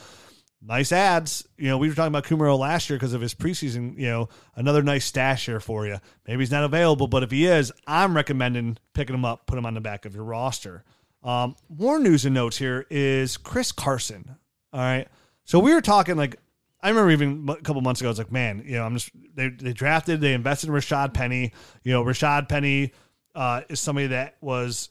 [0.60, 1.48] nice ads.
[1.56, 3.96] You know, we were talking about Kumerow last year because of his preseason.
[3.98, 5.96] You know, another nice stash here for you.
[6.28, 9.64] Maybe he's not available, but if he is, I'm recommending picking him up, put him
[9.64, 10.84] on the back of your roster.
[11.24, 14.36] Um, more news and notes here is Chris Carson.
[14.74, 15.08] All right.
[15.46, 16.36] So we were talking like
[16.82, 18.08] I remember even a couple months ago.
[18.08, 21.14] I was like, man, you know, I'm just they they drafted, they invested in Rashaad
[21.14, 21.52] Penny.
[21.84, 22.92] You know, Rashaad Penny
[23.34, 24.90] uh, is somebody that was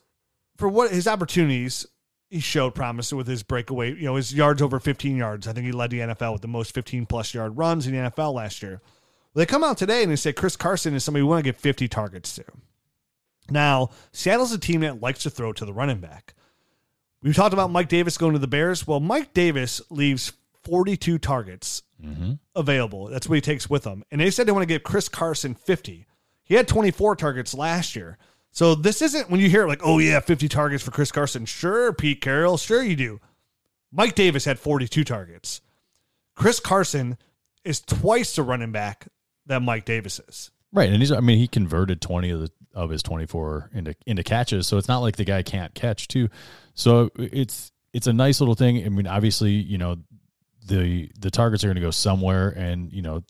[0.57, 1.85] for what his opportunities.
[2.29, 3.93] He showed promise with his breakaway.
[3.93, 5.49] You know, his yards over 15 yards.
[5.49, 8.09] I think he led the NFL with the most 15 plus yard runs in the
[8.09, 8.81] NFL last year.
[9.35, 11.59] They come out today and they say Chris Carson is somebody we want to get
[11.59, 12.45] 50 targets to.
[13.49, 16.33] Now, Seattle's a team that likes to throw to the running back.
[17.21, 18.87] We've talked about Mike Davis going to the Bears.
[18.87, 20.31] Well, Mike Davis leaves
[20.63, 22.33] 42 targets mm-hmm.
[22.55, 23.07] available.
[23.07, 24.03] That's what he takes with him.
[24.11, 26.07] And they said they want to give Chris Carson 50.
[26.43, 28.17] He had 24 targets last year.
[28.51, 31.45] So this isn't when you hear like, oh yeah, 50 targets for Chris Carson.
[31.45, 32.57] Sure, Pete Carroll.
[32.57, 33.19] Sure, you do.
[33.91, 35.61] Mike Davis had 42 targets.
[36.35, 37.17] Chris Carson
[37.63, 39.07] is twice the running back
[39.45, 40.51] that Mike Davis is.
[40.73, 43.93] Right, and he's I mean he converted twenty of the of his twenty four into
[44.05, 46.29] into catches, so it's not like the guy can't catch too.
[46.75, 48.85] So it's it's a nice little thing.
[48.85, 49.97] I mean, obviously, you know,
[50.65, 53.23] the the targets are going to go somewhere, and you know,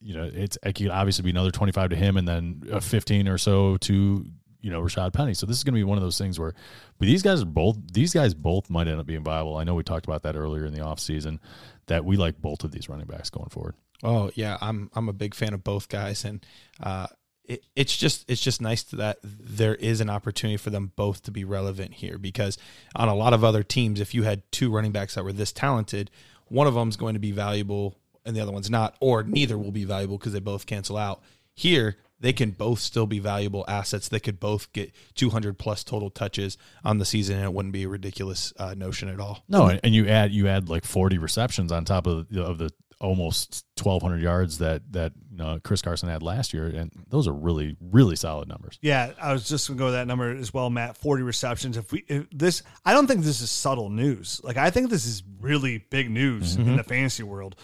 [0.00, 2.80] you know, it's it could obviously be another twenty five to him, and then a
[2.80, 4.26] fifteen or so to
[4.60, 5.34] you know Rashaad Penny.
[5.34, 6.54] So this is going to be one of those things where,
[6.98, 9.56] but these guys are both these guys both might end up being viable.
[9.56, 11.38] I know we talked about that earlier in the offseason
[11.86, 13.74] that we like both of these running backs going forward.
[14.02, 16.44] Oh yeah, I'm I'm a big fan of both guys, and
[16.82, 17.08] uh,
[17.44, 21.30] it, it's just it's just nice that there is an opportunity for them both to
[21.30, 22.18] be relevant here.
[22.18, 22.58] Because
[22.96, 25.52] on a lot of other teams, if you had two running backs that were this
[25.52, 26.10] talented,
[26.52, 29.58] one of them is going to be valuable and the other one's not, or neither
[29.58, 31.22] will be valuable because they both cancel out.
[31.54, 34.08] Here, they can both still be valuable assets.
[34.08, 37.82] They could both get 200 plus total touches on the season, and it wouldn't be
[37.82, 39.42] a ridiculous uh, notion at all.
[39.48, 42.70] No, and, and you add you add like 40 receptions on top of of the
[43.00, 47.76] almost 1,200 yards that that uh, Chris Carson had last year, and those are really
[47.80, 48.78] really solid numbers.
[48.82, 50.96] Yeah, I was just gonna go with that number as well, Matt.
[50.96, 51.76] Forty receptions.
[51.76, 54.40] If we if this, I don't think this is subtle news.
[54.44, 57.56] Like I think this is really big news in the fantasy world.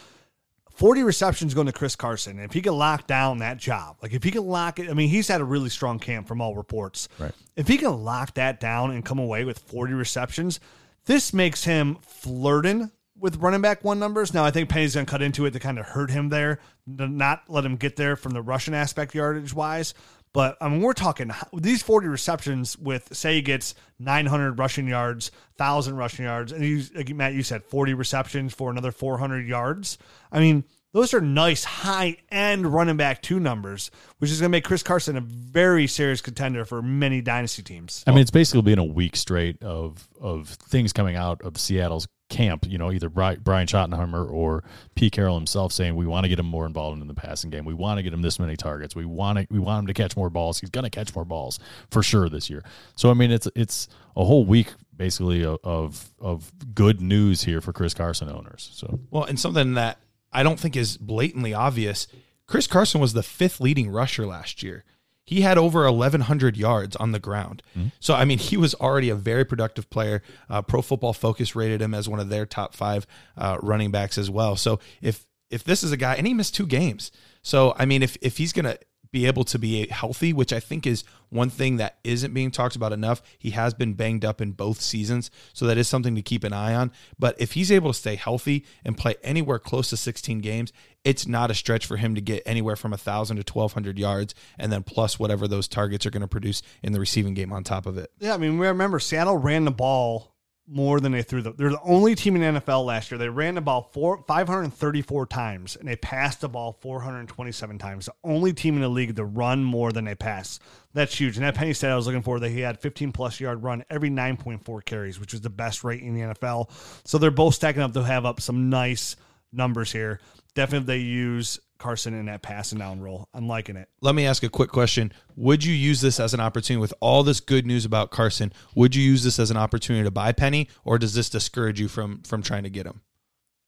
[0.78, 2.38] 40 receptions going to Chris Carson.
[2.38, 5.09] If he can lock down that job, like if he can lock it, I mean,
[5.09, 7.09] he's had a really strong camp from all reports.
[7.18, 7.33] Right.
[7.57, 10.61] If he can lock that down and come away with 40 receptions,
[11.07, 14.33] this makes him flirting with running back one numbers.
[14.35, 16.61] Now, I think Penny's going to cut into it to kind of hurt him there,
[16.87, 19.94] not let him get there from the rushing aspect yardage wise.
[20.33, 25.31] But I mean, we're talking these 40 receptions with, say, he gets 900 rushing yards,
[25.57, 29.96] 1,000 rushing yards, and like Matt, you said 40 receptions for another 400 yards.
[30.31, 34.57] I mean, those are nice high end running back two numbers, which is going to
[34.57, 38.04] make Chris Carson a very serious contender for many dynasty teams.
[38.07, 42.07] I mean, it's basically been a week straight of of things coming out of Seattle's
[42.28, 42.66] camp.
[42.68, 44.64] You know, either Brian Schottenheimer or
[44.94, 47.64] Pete Carroll himself saying we want to get him more involved in the passing game.
[47.64, 48.94] We want to get him this many targets.
[48.94, 50.60] We want to we want him to catch more balls.
[50.60, 51.58] He's going to catch more balls
[51.90, 52.62] for sure this year.
[52.96, 57.72] So I mean, it's it's a whole week basically of, of good news here for
[57.72, 58.68] Chris Carson owners.
[58.74, 59.98] So Well, and something that
[60.32, 62.08] I don't think is blatantly obvious.
[62.46, 64.84] Chris Carson was the fifth leading rusher last year.
[65.28, 67.62] He had over 1,100 yards on the ground.
[68.00, 70.22] So, I mean, he was already a very productive player.
[70.48, 74.16] Uh, Pro Football Focus rated him as one of their top five uh, running backs
[74.16, 74.56] as well.
[74.56, 77.12] So, if if this is a guy, and he missed two games.
[77.42, 78.78] So, I mean, if if he's gonna
[79.11, 82.77] be able to be healthy, which I think is one thing that isn't being talked
[82.77, 83.23] about enough.
[83.38, 86.53] He has been banged up in both seasons, so that is something to keep an
[86.53, 86.90] eye on.
[87.18, 90.73] But if he's able to stay healthy and play anywhere close to 16 games,
[91.05, 94.73] it's not a stretch for him to get anywhere from 1,000 to 1,200 yards, and
[94.73, 97.87] then plus whatever those targets are going to produce in the receiving game on top
[97.87, 98.11] of it.
[98.18, 100.35] Yeah, I mean, we remember Seattle ran the ball
[100.68, 101.52] more than they threw the.
[101.52, 103.18] They're the only team in the NFL last year.
[103.18, 108.07] They ran the ball four, 534 times and they passed the ball 427 times.
[108.07, 110.61] The only team in the league to run more than they pass.
[110.94, 111.37] That's huge.
[111.37, 113.85] And that Penny stat I was looking for that he had 15 plus yard run
[113.88, 116.70] every 9.4 carries, which was the best rate in the NFL.
[117.04, 119.16] So they're both stacking up to have up some nice
[119.52, 120.20] numbers here.
[120.59, 123.29] Definitely they use Carson in that passing down role.
[123.33, 123.88] I'm liking it.
[124.01, 125.12] Let me ask a quick question.
[125.37, 128.53] Would you use this as an opportunity with all this good news about Carson?
[128.75, 131.87] Would you use this as an opportunity to buy Penny, or does this discourage you
[131.87, 133.03] from from trying to get him?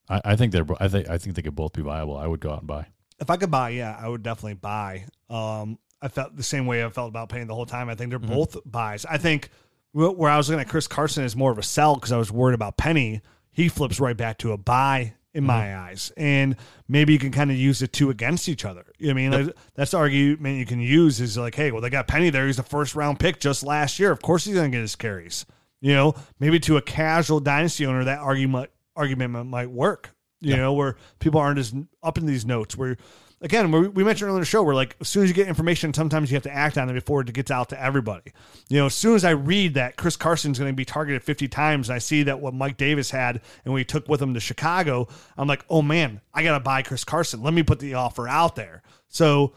[0.09, 2.17] I, I think they're I think I think they could both be viable.
[2.17, 2.87] I would go out and buy.
[3.21, 5.05] if I could buy, yeah, I would definitely buy.
[5.29, 7.89] Um, I felt the same way I felt about Penny the whole time.
[7.89, 9.05] I think they're both buys.
[9.05, 9.51] I think
[9.93, 12.33] where I was looking at Chris Carson is more of a sell because I was
[12.33, 13.21] worried about Penny.
[13.53, 15.85] He flips right back to a buy in my mm-hmm.
[15.85, 16.57] eyes, and
[16.89, 18.85] maybe you can kind of use the two against each other.
[18.99, 21.81] You know I mean, Like, that's the argument you can use is like, hey, well,
[21.81, 22.47] they got Penny there.
[22.47, 24.11] He's a first round pick just last year.
[24.11, 25.47] Of course, he's going to get his carries.
[25.81, 30.11] You know, maybe to a casual dynasty owner, that argument argument might work.
[30.43, 32.77] You know, where people aren't as up in these notes.
[32.77, 32.97] Where
[33.41, 35.49] again, we we mentioned earlier in the show, where like as soon as you get
[35.49, 38.33] information, sometimes you have to act on it before it gets out to everybody.
[38.69, 41.49] You know, as soon as I read that Chris Carson's going to be targeted 50
[41.49, 44.41] times, and I see that what Mike Davis had and we took with him to
[44.41, 47.43] Chicago, I'm like, oh man, I got to buy Chris Carson.
[47.43, 48.83] Let me put the offer out there.
[49.09, 49.55] So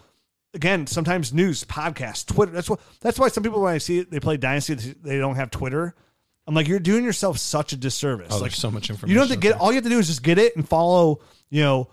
[0.53, 2.51] again, sometimes news, podcasts, Twitter.
[2.51, 2.79] That's what.
[3.01, 5.95] That's why some people when I see it, they play Dynasty, they don't have Twitter.
[6.45, 8.27] I'm like, you're doing yourself such a disservice.
[8.31, 9.13] Oh, like so much information.
[9.13, 10.67] you don't have to get all you have to do is just get it and
[10.67, 11.89] follow, you know,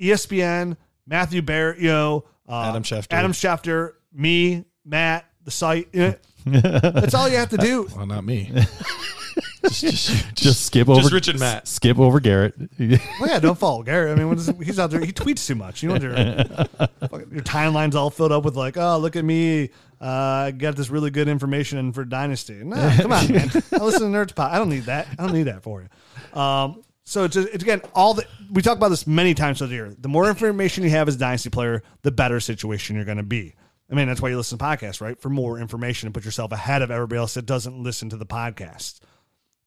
[0.00, 3.12] ESPN, Matthew Berry, you know, uh, Adam Schefter.
[3.12, 5.88] Adam Schefter, me, Matt, the site.
[5.92, 6.14] You
[6.46, 7.88] know, that's all you have to do.
[7.94, 8.52] Well, not me.
[9.62, 11.68] just, just, Just skip over Rich and Matt.
[11.68, 12.54] Skip over Garrett.
[12.78, 14.12] Well, yeah, don't follow Garrett.
[14.12, 15.04] I mean, what is, he's out there.
[15.04, 15.82] He tweets too much.
[15.82, 19.70] You know, your, your timeline's all filled up with like, oh, look at me.
[20.00, 20.06] Uh,
[20.46, 22.62] I got this really good information for Dynasty.
[22.62, 23.50] Nah, come on, man.
[23.72, 24.52] I listen to Nerds Pod.
[24.52, 25.08] I don't need that.
[25.18, 26.38] I don't need that for you.
[26.38, 29.68] Um, so it's, just, it's again all the we talk about this many times throughout
[29.68, 29.94] the year.
[29.96, 33.22] The more information you have as a dynasty player, the better situation you're going to
[33.22, 33.54] be.
[33.90, 35.18] I mean, that's why you listen to podcasts, right?
[35.20, 38.26] For more information and put yourself ahead of everybody else that doesn't listen to the
[38.26, 38.98] podcast.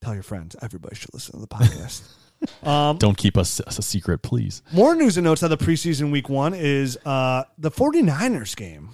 [0.02, 0.54] Tell your friends.
[0.60, 2.02] Everybody should listen to the podcast.
[2.98, 4.62] Don't keep us a secret, please.
[4.72, 8.90] More news and notes of the preseason week one is uh, the 49ers game.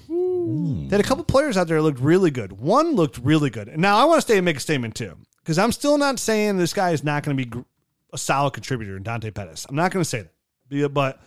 [0.89, 2.53] They had a couple players out there that looked really good.
[2.53, 3.67] One looked really good.
[3.69, 6.21] And now I want to stay and make a statement too, because I'm still not
[6.21, 7.65] saying this guy is not going to be
[8.12, 9.66] a solid contributor in Dante Pettis.
[9.69, 10.25] I'm not going to say
[10.71, 11.21] that, but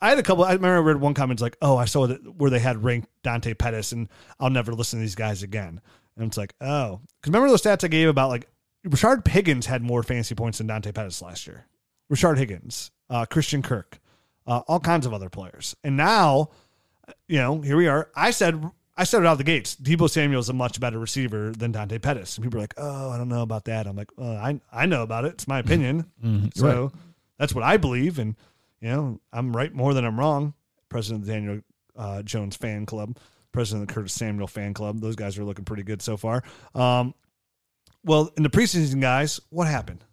[0.00, 0.44] I had a couple.
[0.44, 3.08] I remember I read one comment like, "Oh, I saw that where they had ranked
[3.22, 4.08] Dante Pettis, and
[4.38, 5.80] I'll never listen to these guys again."
[6.16, 8.48] And it's like, oh, because remember those stats I gave about like
[8.84, 11.66] Richard Higgins had more fantasy points than Dante Pettis last year.
[12.08, 14.00] Richard Higgins, uh, Christian Kirk,
[14.46, 16.50] uh, all kinds of other players, and now
[17.28, 18.10] you know, here we are.
[18.14, 18.62] I said
[19.00, 19.76] I said it out the gates.
[19.76, 22.36] Deebo Samuel is a much better receiver than Dante Pettis.
[22.36, 24.84] And people are like, "Oh, I don't know about that." I'm like, well, I I
[24.84, 25.32] know about it.
[25.32, 26.04] It's my opinion.
[26.54, 26.92] so
[27.38, 28.36] that's what I believe, and
[28.82, 30.52] you know, I'm right more than I'm wrong.
[30.90, 31.60] President of the Daniel
[31.96, 33.16] uh, Jones fan club,
[33.52, 35.00] president of the Curtis Samuel fan club.
[35.00, 36.42] Those guys are looking pretty good so far.
[36.74, 37.14] Um,
[38.04, 40.04] well, in the preseason, guys, what happened?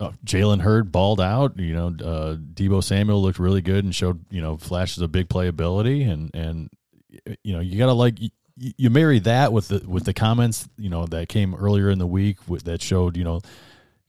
[0.00, 1.60] Oh, Jalen Hurd balled out.
[1.60, 5.28] You know, uh, Deebo Samuel looked really good and showed you know flashes of big
[5.28, 6.70] playability, and and
[7.42, 10.88] you know you gotta like you, you marry that with the with the comments you
[10.90, 13.40] know that came earlier in the week with, that showed you know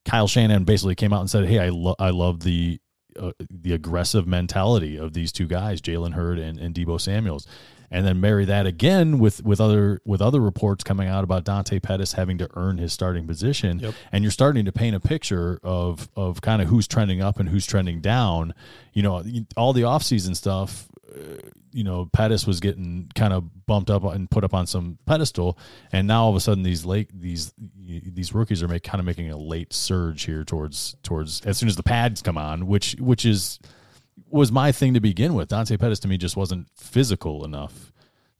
[0.05, 2.79] Kyle Shanahan basically came out and said, "Hey, I lo- I love the
[3.19, 7.45] uh, the aggressive mentality of these two guys, Jalen Hurd and, and Deebo Samuels."
[7.89, 11.79] And then marry that again with with other with other reports coming out about Dante
[11.79, 13.93] Pettis having to earn his starting position, Yep.
[14.11, 17.47] and you're starting to paint a picture of of kind of who's trending up and
[17.49, 18.53] who's trending down.
[18.93, 19.23] You know,
[19.55, 20.87] all the offseason stuff
[21.71, 25.57] you know, Pettis was getting kind of bumped up and put up on some pedestal,
[25.91, 29.05] and now all of a sudden these late these these rookies are make, kind of
[29.05, 32.95] making a late surge here towards towards as soon as the pads come on, which
[32.99, 33.59] which is
[34.29, 35.49] was my thing to begin with.
[35.49, 37.91] Dante Pettis to me just wasn't physical enough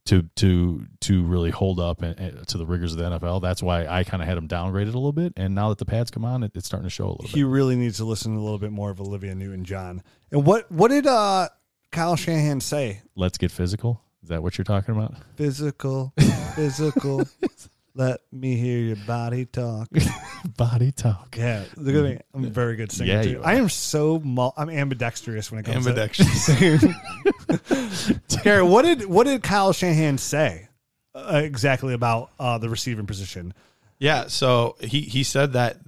[0.06, 3.40] to to to really hold up and, and to the rigors of the NFL.
[3.42, 5.84] That's why I kind of had him downgraded a little bit, and now that the
[5.84, 7.48] pads come on, it, it's starting to show a little He bit.
[7.48, 10.02] really needs to listen a little bit more of Olivia Newton John.
[10.32, 11.48] And what what did uh
[11.92, 13.02] Kyle Shanahan say?
[13.16, 14.02] Let's get physical.
[14.22, 15.14] Is that what you're talking about?
[15.36, 16.12] Physical,
[16.54, 17.22] physical.
[17.94, 19.88] Let me hear your body talk.
[20.56, 21.34] Body talk.
[21.36, 22.20] Yeah, look at me.
[22.32, 23.30] I'm a very good singer Yeah, too.
[23.30, 23.46] you are.
[23.46, 26.46] I am so mul- I'm ambidextrous when it comes Ambidextrous.
[28.28, 30.68] to Garrett, what did what did Kyle Shanahan say
[31.14, 33.52] uh, exactly about uh, the receiving position?
[33.98, 35.78] Yeah, so he he said that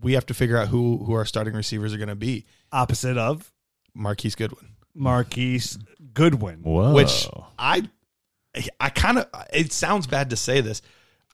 [0.00, 2.46] we have to figure out who who our starting receivers are going to be.
[2.72, 3.52] Opposite of
[3.94, 4.67] Marquise Goodwin,
[4.98, 5.78] Marquise
[6.12, 6.60] Goodwin.
[6.62, 6.94] Whoa.
[6.94, 7.88] which I
[8.80, 10.82] I kind of it sounds bad to say this.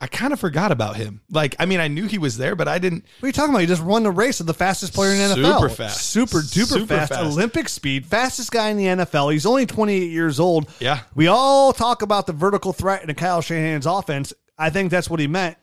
[0.01, 1.21] I kind of forgot about him.
[1.31, 3.05] Like, I mean, I knew he was there, but I didn't.
[3.21, 3.61] What are you talking about?
[3.61, 5.55] He just won the race of the fastest player in the NFL.
[5.61, 6.07] Super fast.
[6.07, 7.13] Super duper Super fast.
[7.13, 7.25] fast.
[7.25, 8.05] Olympic speed.
[8.05, 9.33] Fastest guy in the NFL.
[9.33, 10.69] He's only 28 years old.
[10.81, 11.01] Yeah.
[11.15, 14.35] We all talk about the vertical threat in Kyle Shanahan's offense.
[14.59, 15.57] I think that's what he meant.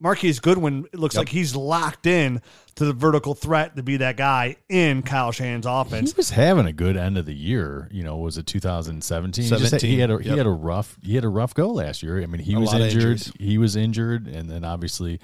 [0.00, 1.20] Marquise Goodwin, it looks Yep.
[1.22, 2.40] like he's locked in
[2.76, 6.12] to the vertical threat to be that guy in Kyle Shanahan's offense.
[6.12, 7.88] he was having a good end of the year.
[7.90, 9.44] You know, was it 2017?
[9.44, 11.68] He had- 17, he had a he had a rough he had a rough go
[11.70, 12.22] last year.
[12.22, 13.22] I mean, he A was injured.
[13.40, 15.18] He was injured, and then obviously,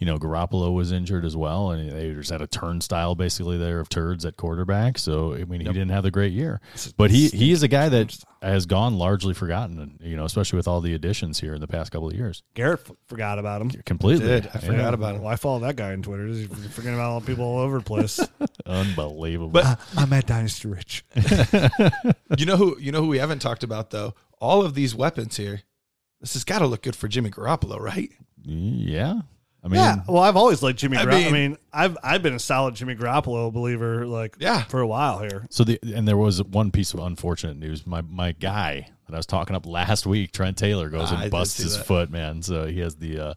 [0.00, 3.78] you know, Garoppolo was injured as well, and they just had a turnstile basically there
[3.80, 4.98] of turds at quarterback.
[4.98, 6.60] So I mean, he didn't have a great year.
[6.96, 9.98] But he he is a guy that has gone largely forgotten.
[10.02, 12.80] You know, especially with all the additions here in the past couple of years, Garrett
[12.88, 13.70] f- forgot about him.
[13.84, 14.26] completely.
[14.26, 14.88] Did I forgot Yeah.
[14.94, 15.22] about him?
[15.22, 16.26] Well, I follow that guy on Twitter.
[16.26, 18.18] He's forgetting about all people all over the place.
[18.66, 19.50] Unbelievable.
[19.50, 21.04] But I'm at Dynasty Rich.
[22.38, 24.14] you know who you know who we haven't talked about though.
[24.40, 25.60] All of these weapons here.
[26.20, 28.10] This has got to look good for Jimmy Garoppolo, right?
[28.42, 29.20] yeah,
[29.62, 30.96] I mean, yeah, well, I've always liked Jimmy.
[30.96, 31.12] I Garoppolo.
[31.12, 34.62] I mean- mean, I've I've been a solid Jimmy Garoppolo believer, like Yeah.
[34.64, 35.46] for a while here.
[35.50, 37.86] So the and there was one piece of unfortunate news.
[37.86, 41.30] My my guy that I was talking up last week, Trent Taylor, goes I and
[41.30, 41.84] busts his that.
[41.84, 42.40] foot, man.
[42.42, 43.34] So he has the uh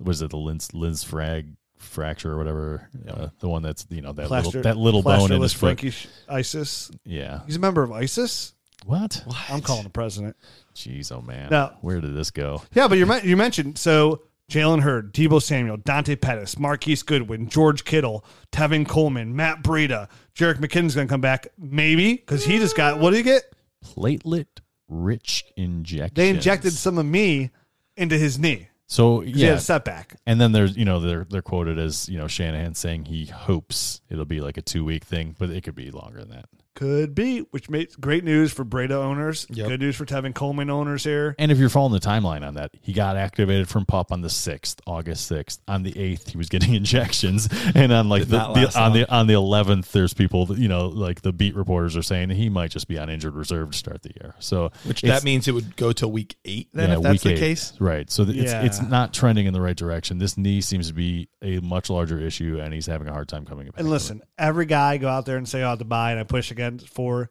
[0.00, 1.46] was it the Linz Linz frag
[1.76, 5.30] fracture or whatever, uh, the one that's you know that Plaster, little that little bone
[5.32, 5.78] in his foot.
[5.80, 5.92] Frankie
[6.28, 6.90] ISIS.
[7.04, 7.40] Yeah.
[7.46, 8.54] He's a member of ISIS.
[8.84, 9.22] What?
[9.48, 10.36] I'm calling the president.
[10.74, 11.50] Jeez, oh man.
[11.50, 11.72] No.
[11.82, 12.62] Where did this go?
[12.74, 17.84] Yeah, but you you mentioned so Jalen Hurd, Deebo Samuel, Dante Pettis, Marquise Goodwin, George
[17.84, 22.76] Kittle, Tevin Coleman, Matt Breida, Jerick McKinnon's going to come back maybe because he just
[22.76, 23.44] got what did he get?
[23.84, 24.46] Platelet
[24.88, 26.14] rich injection.
[26.14, 27.50] They injected some of me
[27.96, 28.68] into his knee.
[28.86, 30.16] So 'cause He had yeah, a setback.
[30.26, 34.02] And then there's, you know, they're they're quoted as, you know, Shanahan saying he hopes
[34.10, 36.44] it'll be like a two week thing, but it could be longer than that.
[36.74, 39.46] Could be, which makes great news for Breida owners.
[39.50, 39.68] Yep.
[39.68, 41.34] Good news for Tevin Coleman owners here.
[41.38, 44.30] And if you're following the timeline on that, he got activated from pup on the
[44.30, 45.60] sixth, August sixth.
[45.68, 49.26] On the eighth, he was getting injections, and on like the, the on the on
[49.26, 52.70] the eleventh, there's people that you know, like the beat reporters are saying he might
[52.70, 54.34] just be on injured reserve to start the year.
[54.38, 57.32] So Which that means it would go till week eight then yeah, if that's the
[57.34, 57.38] eight.
[57.38, 57.74] case.
[57.80, 58.10] right?
[58.10, 60.16] So th- it's it's not trending in the right direction.
[60.16, 63.44] This knee seems to be a much larger issue, and he's having a hard time
[63.44, 63.74] coming back.
[63.76, 66.50] And listen, every guy go out there and say, "Oh, to buy," and I push
[66.50, 67.30] against for.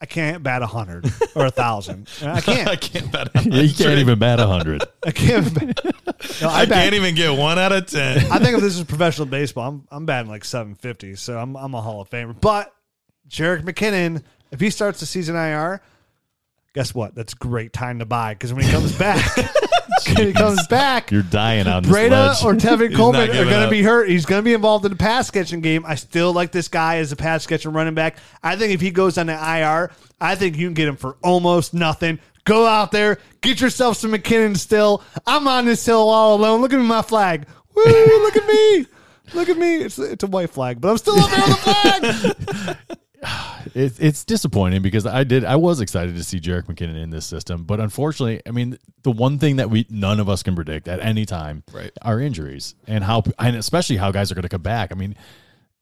[0.00, 1.06] I can't bat a hundred
[1.36, 2.08] or a thousand.
[2.22, 2.68] I I can't.
[2.68, 3.28] I can't bet.
[3.46, 4.82] Yeah, you can't even bat a hundred.
[5.06, 5.54] I can't.
[5.54, 5.80] bat-
[6.40, 8.18] No, I, I bat, can't even get one out of ten.
[8.32, 11.72] I think if this is professional baseball, I'm I'm batting like 750, so I'm I'm
[11.74, 12.34] a Hall of Famer.
[12.40, 12.74] But
[13.28, 15.80] Jerick McKinnon, if he starts the season IR,
[16.74, 17.14] guess what?
[17.14, 19.46] That's great time to buy because when he comes back, when
[20.18, 22.44] he comes back, You're dying on this Breida ledge.
[22.44, 24.08] or Tevin Coleman are going to be hurt.
[24.08, 25.84] He's going to be involved in the pass catching game.
[25.86, 28.16] I still like this guy as a pass catching running back.
[28.42, 29.90] I think if he goes on the IR,
[30.20, 32.18] I think you can get him for almost nothing.
[32.44, 35.02] Go out there, get yourself some McKinnon still.
[35.26, 36.60] I'm on this hill all alone.
[36.60, 37.46] Look at me, my flag.
[37.74, 38.86] Woo, look at me.
[39.32, 39.76] Look at me.
[39.76, 42.76] It's, it's a white flag, but I'm still up there on the flag.
[43.74, 47.24] it, it's disappointing because I did I was excited to see Jerick McKinnon in this
[47.26, 50.88] system, but unfortunately, I mean, the one thing that we none of us can predict
[50.88, 51.92] at any time Right.
[52.02, 54.92] are injuries and how and especially how guys are going to come back.
[54.92, 55.14] I mean,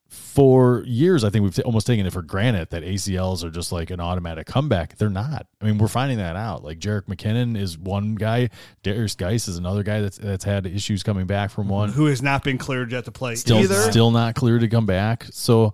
[0.08, 3.70] for years, I think we've t- almost taken it for granted that ACLs are just
[3.70, 4.96] like an automatic comeback.
[4.96, 5.46] They're not.
[5.60, 6.64] I mean, we're finding that out.
[6.64, 8.50] Like Jerick McKinnon is one guy,
[8.82, 11.70] Derrius Guice is another guy that's that's had issues coming back from mhm.
[11.70, 13.90] one Who has not been cleared yet to play still either.
[13.90, 15.26] still not clear to come back.
[15.30, 15.72] So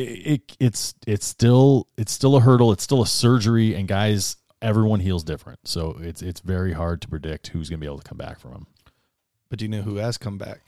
[0.00, 2.72] it, it it's it's still it's still a hurdle.
[2.72, 5.60] It's still a surgery, and guys, everyone heals different.
[5.66, 8.38] So it's it's very hard to predict who's going to be able to come back
[8.40, 8.66] from them.
[9.48, 10.60] But do you know who has come back?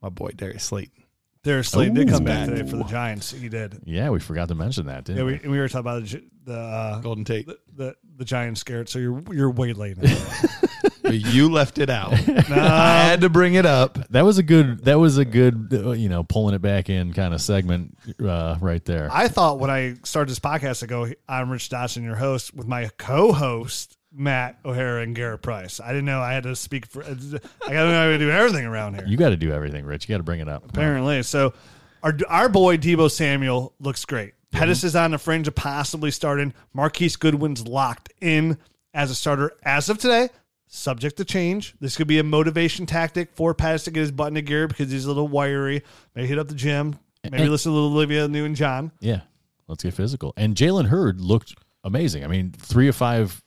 [0.00, 1.04] My boy Darius Slayton.
[1.44, 3.32] Darius Slayton did come back today for the Giants.
[3.32, 3.80] He did.
[3.84, 5.40] Yeah, we forgot to mention that, didn't Yeah, we?
[5.42, 7.46] we, we were talking about the the uh, Golden Tate.
[7.46, 8.88] the, the the Giants scared.
[8.88, 9.96] So you're you're way late.
[11.02, 11.10] Now.
[11.10, 12.12] But you left it out.
[12.26, 12.36] No.
[12.50, 13.98] I had to bring it up.
[14.10, 14.84] That was a good.
[14.84, 15.68] That was a good.
[15.70, 19.08] You know, pulling it back in kind of segment uh, right there.
[19.12, 22.66] I thought when I started this podcast, I go, I'm Rich Dodson, your host, with
[22.66, 25.80] my co-host Matt O'Hara and Garrett Price.
[25.80, 27.02] I didn't know I had to speak for.
[27.04, 29.04] I got to know how to do everything around here.
[29.06, 30.08] you got to do everything, Rich.
[30.08, 30.64] You got to bring it up.
[30.68, 31.22] apparently.
[31.22, 31.54] So
[32.02, 34.34] our our boy Deebo Samuel looks great.
[34.50, 36.52] Pettis is on the fringe of possibly starting.
[36.74, 38.58] Marquise Goodwin's locked in
[38.92, 40.28] as a starter as of today.
[40.74, 41.74] Subject to change.
[41.80, 44.90] This could be a motivation tactic for Pettis to get his butt into gear because
[44.90, 45.82] he's a little wiry.
[46.14, 46.96] Maybe hit up the gym.
[47.22, 48.90] Maybe And- listen to Olivia Newton John.
[48.98, 49.20] Yeah,
[49.68, 50.32] let's get physical.
[50.36, 51.54] And Jalen Hurd looked
[51.84, 52.24] amazing.
[52.24, 53.42] I mean, three of five,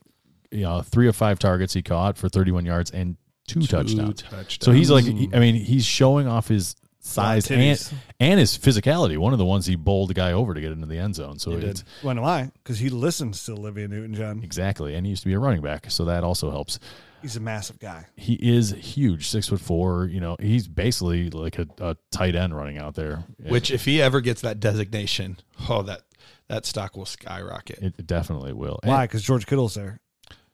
[0.51, 3.17] you know, three of five targets he caught for 31 yards and
[3.47, 4.21] two, touchdowns.
[4.21, 4.57] touchdowns.
[4.61, 7.61] So he's like, I mean, he's showing off his size and
[8.19, 9.17] and his physicality.
[9.17, 11.37] One of the ones he bowled the guy over to get into the end zone.
[11.39, 11.69] So He did.
[11.69, 12.51] it's When am I?
[12.63, 14.41] Because he listens to Olivia Newton John.
[14.43, 16.79] exactly, and he used to be a running back, so that also helps.
[17.25, 18.05] He's a massive guy.
[18.15, 20.05] He is huge, six foot four.
[20.05, 23.23] You know, he's basically like a, a tight end running out there.
[23.47, 26.01] Which, if he ever gets that designation, oh, that
[26.49, 27.79] that stock will skyrocket.
[27.79, 28.79] it, it definitely will.
[28.83, 29.05] And- Why?
[29.05, 30.01] Because George Kittle's there.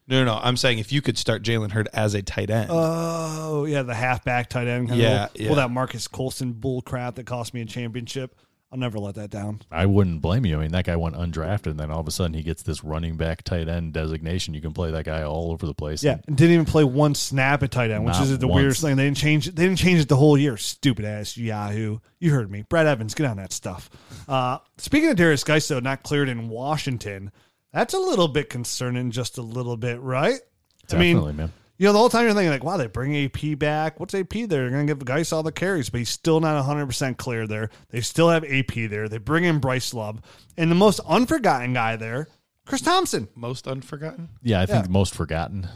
[0.07, 0.39] No, no, no.
[0.41, 3.93] I'm saying if you could start Jalen Hurd as a tight end, Oh, yeah, the
[3.93, 4.88] halfback tight end.
[4.89, 5.47] Kind Yeah, of yeah.
[5.47, 8.34] Pull that Marques Colston bull crap that cost me a championship.
[8.72, 9.59] I'll never let that down.
[9.69, 10.57] I wouldn't blame you.
[10.57, 12.86] I mean, that guy went undrafted, and then all of a sudden he gets this
[12.86, 14.53] running back tight end designation.
[14.53, 16.01] You can play that guy all over the place.
[16.01, 18.55] Yeah, and didn't even play one snap at tight end, which Not is the once.
[18.55, 18.95] weirdest thing.
[18.95, 19.47] They didn't change.
[19.47, 20.55] They didn't change it the whole year.
[20.55, 21.99] Stupid ass Yahoo.
[22.19, 23.13] You heard me, Brad Evans.
[23.13, 23.89] Get on that stuff.
[24.30, 27.32] Uh, speaking of Derrius Guice, though, not cleared in Washington.
[27.74, 30.36] That's a little bit concerning, just a little bit, right?
[30.36, 31.51] I definitely, mean, man.
[31.82, 33.99] You know, the whole time you're thinking like, wow, they bring AP back.
[33.99, 34.45] What's AP there?
[34.47, 37.71] They're going to give Guice all the carries, but he's still not 100% clear there.
[37.89, 39.09] They still have AP there.
[39.09, 40.21] They bring in Bryce Love.
[40.55, 42.27] And the most unforgotten guy there,
[42.67, 43.29] Chris Thompson.
[43.34, 44.29] most unforgotten.
[44.43, 44.91] Yeah, I think Yeah.
[44.91, 45.67] most forgotten,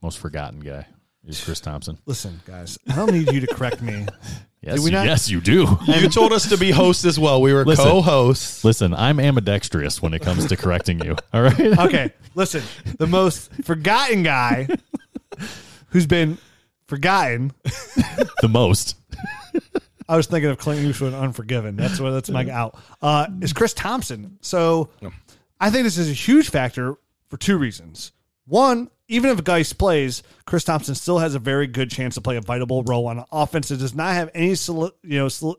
[0.00, 0.86] most forgotten guy
[1.26, 1.98] is Chris Thompson.
[2.06, 4.06] Listen, guys, I don't need you to correct me.
[4.64, 5.76] Yes, we you, not- yes, you do.
[5.88, 7.42] You told us to be hosts as well.
[7.42, 7.84] We were Listen.
[7.84, 8.64] co-hosts.
[8.64, 11.16] Listen, I'm ambidextrous when it comes to correcting you.
[11.34, 11.58] All right.
[11.80, 12.62] Okay, listen,
[12.96, 14.68] the most forgotten guy
[15.88, 16.38] who's been
[16.86, 17.50] forgotten.
[18.40, 18.96] the most.
[20.08, 21.74] I was thinking of Clint Eastwood, Unforgiven.
[21.74, 22.78] That's what that's my out.
[23.00, 24.38] Uh, is Chris Thompson.
[24.42, 24.90] So
[25.58, 26.94] I think this is a huge factor
[27.30, 28.12] for two reasons.
[28.46, 32.36] One, even if Guice plays, Chris Thompson still has a very good chance to play
[32.36, 35.56] a vital role on offense that does not have any soli- you know soli-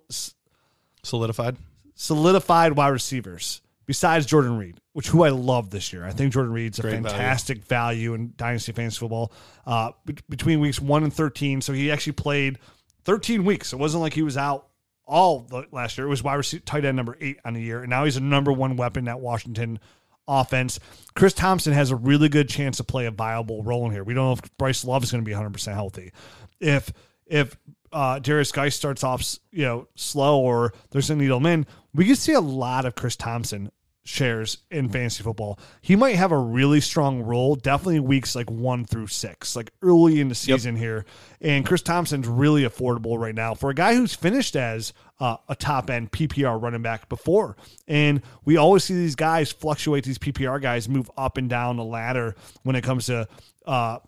[1.04, 1.58] Solidified.
[1.96, 6.06] solidified wide receivers besides Jordan Reed, which who I love this year.
[6.06, 7.10] I think Jordan Reed's a Great value.
[7.10, 8.14] fantastic value.
[8.14, 9.32] in Dynasty Fantasy Football
[9.66, 11.62] uh, be- between weeks one and 13.
[11.62, 12.60] So he actually played
[13.04, 13.74] 13 weeks.
[13.74, 14.68] It wasn't like he was out
[15.06, 16.08] all the last year.
[16.08, 17.82] It was wide receiver, tight end number eight on the year.
[17.82, 19.80] And now he's a number one weapon at Washington
[20.28, 20.80] offense.
[21.16, 24.04] Chris Thompson has a really good chance to play a viable role in here.
[24.04, 26.12] We don't know if Bryce Love is going to be 100% healthy.
[26.60, 26.92] If
[27.26, 27.58] if
[27.92, 32.18] uh, Darius Guy starts off, you know, slow or there's a needle in, we could
[32.18, 33.72] see a lot of Chris Thompson
[34.06, 35.58] shares in fantasy football.
[35.82, 40.20] He might have a really strong role, definitely weeks like one through six, like early
[40.20, 41.06] in the season here.
[41.40, 45.56] And Chris Thompson's really affordable right now for a guy who's finished as uh, a
[45.56, 47.56] top end PPR running back before.
[47.88, 51.86] And we always see these guys fluctuate, these PPR guys move up and down the
[51.86, 53.28] ladder when it comes to
[53.66, 54.00] uh,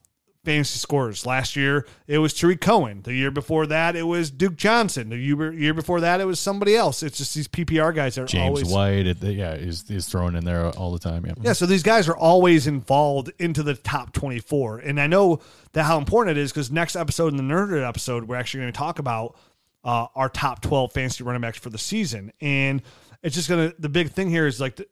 [0.45, 1.25] fantasy scores.
[1.25, 3.01] Last year, it was Tarik Cohen.
[3.01, 5.09] The year before that, it was Duke Johnson.
[5.09, 7.03] The year, before that, it was somebody else.
[7.03, 8.69] It's just these PPR guys that are James always.
[8.69, 11.25] White, yeah, is is thrown in there all the time.
[11.25, 11.33] Yeah.
[11.41, 14.79] Yeah, so these guys are always involved into the top 24.
[14.79, 15.41] And I know
[15.73, 18.73] that how important it is because next episode in the Nerded episode, we're actually going
[18.73, 19.35] to talk about
[19.83, 22.31] uh, our top 12 fantasy running backs for the season.
[22.41, 22.81] And
[23.23, 24.87] it's just going to, the big thing here is like, the,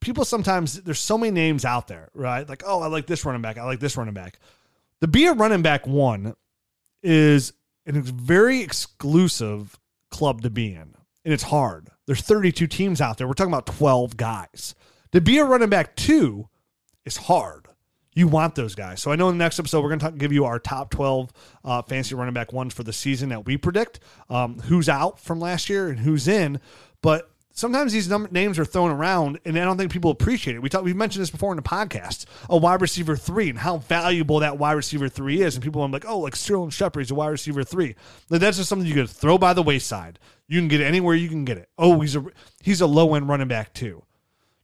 [0.00, 2.48] people sometimes, there's so many names out there, right?
[2.48, 3.58] Like, oh, I like this running back.
[3.58, 4.38] I like this running back.
[5.00, 6.34] The be a running back one
[7.02, 7.52] is
[7.86, 9.78] a very exclusive
[10.10, 10.94] club to be in.
[11.24, 11.88] And it's hard.
[12.06, 13.26] There's 32 teams out there.
[13.26, 14.74] We're talking about 12 guys.
[15.12, 16.48] To be a running back two
[17.04, 17.66] is hard.
[18.14, 19.00] You want those guys.
[19.00, 21.30] So I know in the next episode we're going to give you our top 12
[21.64, 25.38] uh, fantasy running back ones for the season that we predict, um, who's out from
[25.38, 26.60] last year and who's in.
[27.00, 30.62] But sometimes these num- names are thrown around, and I don't think people appreciate it.
[30.62, 33.78] We talked, we've mentioned this before in the podcast, a wide receiver three, and how
[33.78, 35.56] valuable that wide receiver three is.
[35.56, 37.96] And people are like, oh, like Sterling Shepard, he's a wide receiver three.
[38.30, 40.18] Like, that's just something you could throw by the wayside.
[40.46, 41.68] You can get it anywhere you can get it.
[41.76, 42.24] Oh, he's a
[42.62, 44.04] he's a low end running back too,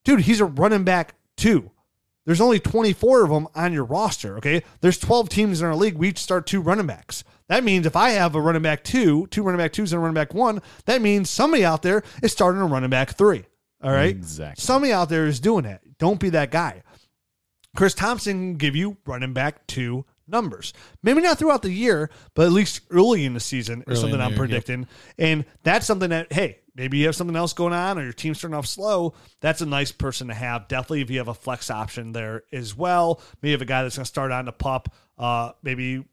[0.05, 0.21] dude.
[0.21, 1.73] He's a running back too.
[2.25, 4.39] There's only 24 of them on your roster.
[4.39, 4.63] Okay.
[4.81, 5.97] There's 12 teams in our league.
[5.97, 7.23] We each start two running backs.
[7.49, 10.03] That means if I have a running back two, two running back twos and a
[10.03, 13.45] running back one, that means somebody out there is starting a running back three.
[13.83, 14.09] All right.
[14.09, 14.63] Exactly.
[14.63, 15.83] Somebody out there is doing that.
[15.99, 16.83] Don't be that guy.
[17.77, 20.73] Chris Thompson can give you running back two numbers.
[21.03, 24.21] Maybe not throughout the year, but at least early in the season is Early something
[24.21, 24.39] I'm year, yep.
[24.39, 24.87] predicting.
[25.19, 28.39] And that's something that, hey, maybe you have something else going on or your team's
[28.39, 29.13] starting off slow.
[29.41, 30.67] That's a nice person to have.
[30.69, 33.21] Definitely if you have a flex option there as well.
[33.43, 34.95] Maybe you have a guy that's going to start on the pup.
[35.19, 36.05] Uh, maybe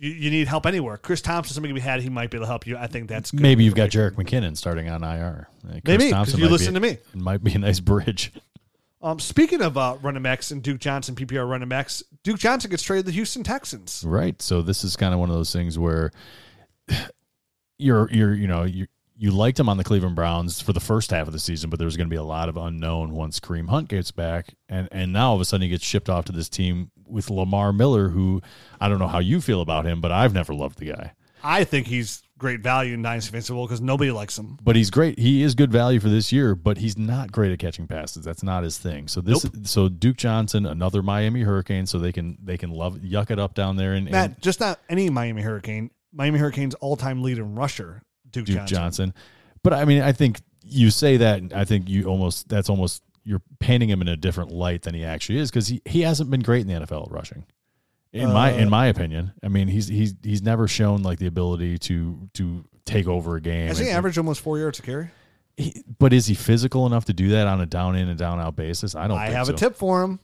[0.00, 0.96] you, you need help anywhere.
[0.96, 2.76] Chris Thompson, somebody we had, he might be able to help you.
[2.76, 3.40] I think that's good.
[3.40, 5.48] Maybe you've got Jerick McKinnon starting on IR.
[5.62, 6.06] Uh, Chris Maybe,
[6.40, 6.88] you listen be- to me.
[6.90, 8.32] It might be a nice bridge.
[9.02, 12.82] Um, speaking of uh, running backs and Duke Johnson, PPR running backs, Duke Johnson gets
[12.82, 14.02] traded to the Houston Texans.
[14.06, 14.40] Right.
[14.42, 16.10] So this is kind of one of those things where
[17.78, 18.86] you're you're you know you
[19.20, 21.78] you liked him on the Cleveland Browns for the first half of the season, but
[21.78, 25.12] there's going to be a lot of unknown once Kareem Hunt gets back, and and
[25.12, 28.08] now all of a sudden he gets shipped off to this team with Lamar Miller,
[28.08, 28.40] who
[28.80, 31.12] I don't know how you feel about him, but I've never loved the guy.
[31.44, 34.58] I think he's great value in Dynasty Fantasy Football because nobody likes him.
[34.62, 35.18] But he's great.
[35.18, 38.24] He is good value for this year, but he's not great at catching passes.
[38.24, 39.06] That's not his thing.
[39.06, 43.30] So this, so Duke Johnson, another Miami Hurricane, so they can they can love yuck
[43.30, 45.90] it up down there and, and Matt, just not any Miami Hurricane.
[46.10, 48.02] Miami Hurricane's all time lead in rusher,
[48.32, 48.76] Duke, Duke Johnson.
[48.76, 49.14] Johnson.
[49.62, 51.38] But I mean, I think you say that.
[51.38, 54.94] and I think you almost that's almost you're painting him in a different light than
[54.94, 57.44] he actually is because he, he hasn't been great in the NFL at rushing.
[58.12, 61.26] In my Uh, in my opinion, I mean he's he's he's never shown like the
[61.26, 63.68] ability to to take over a game.
[63.68, 65.10] Has he averaged almost four yards a carry?
[65.56, 68.40] he- but is he physical enough to do that on a down in and down
[68.40, 68.94] out basis?
[68.94, 69.18] I don't.
[69.18, 69.54] I have so.
[69.54, 70.18] a tip for him.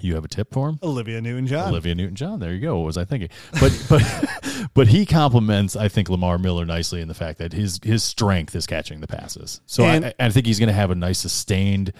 [0.00, 0.78] You have a tip for him?
[0.82, 1.68] Olivia Newton John.
[1.68, 2.40] Olivia Newton John.
[2.40, 2.76] There you go.
[2.78, 3.28] What was I thinking?
[3.60, 7.78] But but but he complements I think Lamar Miller nicely in the fact that his
[7.82, 9.60] his strength is catching the passes.
[9.66, 11.92] So And- I, I think he's going to have a nice sustained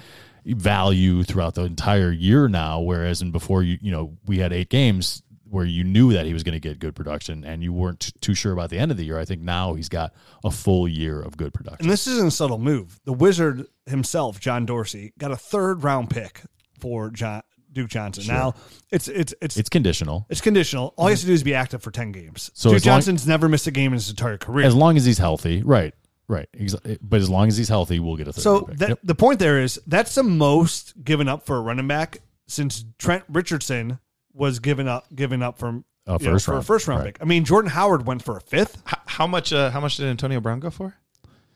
[0.44, 2.80] value throughout the entire year now.
[2.80, 6.32] Whereas in before you you know we had eight games where you knew that he
[6.32, 8.90] was going to get good production and you weren't t- too sure about the end
[8.90, 9.18] of the year.
[9.20, 11.84] I think now he's got a full year of good production.
[11.84, 12.98] And this isn't a subtle move.
[13.04, 16.42] The Wizard himself, John Dorsey, got a third round pick
[16.80, 17.42] for John,
[17.74, 18.24] Duke Johnson.
[18.26, 18.54] Now
[18.90, 20.26] it's it's it's It's conditional.
[20.30, 20.94] it's conditional.
[20.96, 22.50] All he has to do is be active for ten games.
[22.54, 24.66] So Duke as long- Johnson's never missed a game in his entire career.
[24.66, 25.92] As long as he's healthy, right?
[26.26, 26.48] Right.
[26.58, 28.40] Ex- But as long as he's healthy, we'll get a third.
[28.42, 28.98] So that, Yep.
[29.04, 32.18] the point there is that's the most given up for a running back
[32.48, 33.98] since Trent Richardson
[34.32, 37.14] was given up given up from A you know, first for a first round right.
[37.14, 37.22] pick.
[37.22, 39.52] I mean, Jordan Howard went for a fifth, How, how much?
[39.52, 40.94] Uh, how much did Antonio Brown go for?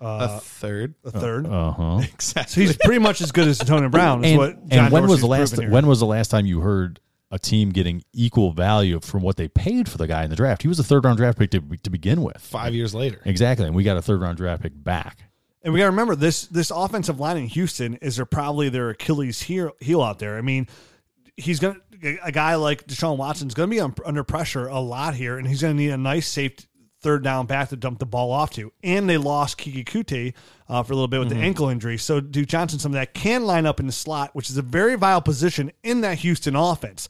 [0.01, 0.94] Uh, a third.
[1.05, 1.46] a third.
[1.46, 2.01] Uh huh.
[2.14, 2.53] Exactly.
[2.53, 4.24] so he's pretty much as good as Antonio Brown.
[4.24, 5.70] Is and, what John and when was the last here.
[5.70, 9.49] when was the last time you heard a team getting equal value from what they
[9.49, 10.62] paid for the guy in the draft?
[10.62, 12.38] He was a third round draft pick to, to begin with.
[12.38, 13.20] Five years later.
[13.24, 15.18] Exactly, and we got a third round draft pick back.
[15.62, 18.90] And we got to remember this this offensive line in Houston is their probably their
[18.90, 20.38] Achilles heel, heel out there.
[20.38, 20.68] I mean,
[21.36, 24.78] he's going to a guy like Deshaun Watson's going to be un, under pressure a
[24.78, 26.57] lot here, and he's going to need a nice safe
[27.09, 28.70] third down back to dump the ball off to.
[28.82, 30.34] And they lost Keke Coutee
[30.68, 33.44] uh, for a little bit with the ankle injury, so Duke Johnson, something that can
[33.44, 37.09] line up in the slot, which is a very viable position in that Houston offense.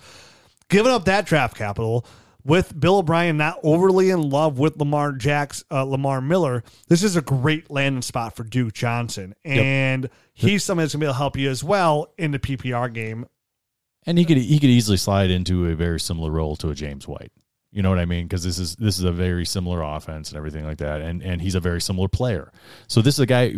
[0.69, 2.07] Giving up that draft capital
[2.45, 7.17] with Bill O'Brien not overly in love with Lamar Jacks, uh, Lamar Miller, this is
[7.17, 11.19] a great landing spot for Duke Johnson, and he's somebody that's gonna be able to
[11.19, 13.27] help you as well in the PPR game.
[14.07, 17.09] and he could he could easily slide into a very similar role to a James
[17.09, 17.33] White.
[17.79, 18.27] You know what I mean?
[18.27, 21.41] Because this is this is a very similar offense and everything like that, and and
[21.41, 22.51] he's a very similar player.
[22.89, 23.55] So this is a guy.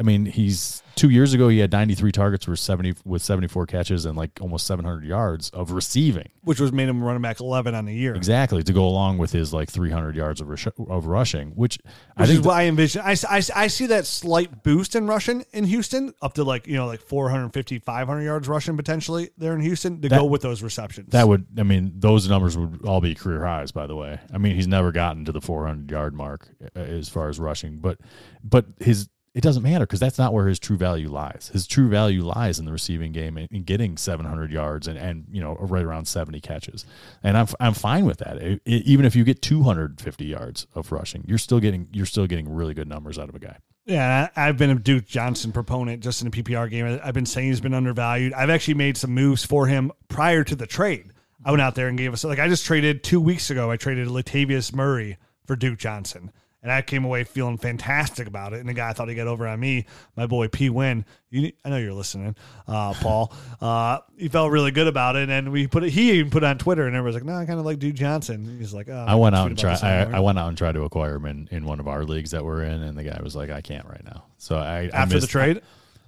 [0.00, 4.04] I mean, he's two years ago he had 93 targets for 70 with 74 catches
[4.04, 6.28] and like almost 700 yards of receiving.
[6.42, 8.14] which was made him running back 11 on the year.
[8.14, 11.78] Exactly to go along with his like 300 yards of, rush, of rushing, which
[12.16, 13.02] I Which is think what I envision.
[13.04, 16.76] I, I, I see that slight boost in rushing in Houston up to like, you
[16.76, 20.62] know, like 450, 500 yards rushing potentially there in Houston to That- go with those
[20.62, 21.10] receptions.
[21.10, 21.46] that would.
[21.58, 23.72] I mean, those numbers would all be career highs.
[23.72, 27.08] By the way, I mean he's never gotten to the 400 yard mark uh, as
[27.08, 27.98] far as rushing, but
[28.44, 29.08] but his
[29.38, 31.48] it doesn't matter because that's not where his true value lies.
[31.52, 35.26] His true value lies in the receiving game and in getting 700 yards and, and
[35.30, 36.84] you know right around 70 catches,
[37.22, 38.36] and I'm I'm fine with that.
[38.42, 42.26] It- it- even if you get 250 yards of rushing, you're still getting you're still
[42.26, 43.56] getting really good numbers out of a guy.
[43.86, 47.00] Yeah, I- I've been a Duke Johnson proponent just in the PPR game.
[47.02, 48.32] I've been saying he's been undervalued.
[48.34, 51.12] I've actually made some moves for him prior to the trade.
[51.44, 53.70] I went out there and gave us like I just traded two weeks ago.
[53.70, 55.16] I traded Latavius Murray
[55.46, 56.32] for Duke Johnson,
[56.62, 58.60] and I came away feeling fantastic about it.
[58.60, 59.86] And the guy I thought he got over on me,
[60.16, 61.04] my boy P Win.
[61.32, 62.36] I know you're listening,
[62.66, 63.32] uh, Paul.
[63.60, 65.90] uh, he felt really good about it, and we put it.
[65.90, 67.94] He even put it on Twitter, and everyone's like, "No, I kind of like Dude
[67.94, 69.82] Johnson." He's like, oh, I went out and tried.
[69.82, 70.16] I.
[70.16, 72.44] I went out and tried to acquire him in, in one of our leagues that
[72.44, 75.20] we're in, and the guy was like, "I can't right now." So I I after
[75.20, 75.60] the trade,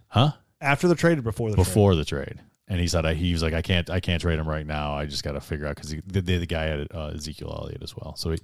[0.09, 0.32] huh?
[0.61, 1.64] after the trade or before the trade?
[1.64, 2.40] before the trade.
[2.68, 4.94] And he said I, he was like I can't I can't trade him right now.
[4.94, 7.82] I just got to figure out because the, the the guy had uh, Ezekiel Elliott
[7.82, 8.14] as well.
[8.16, 8.38] So he,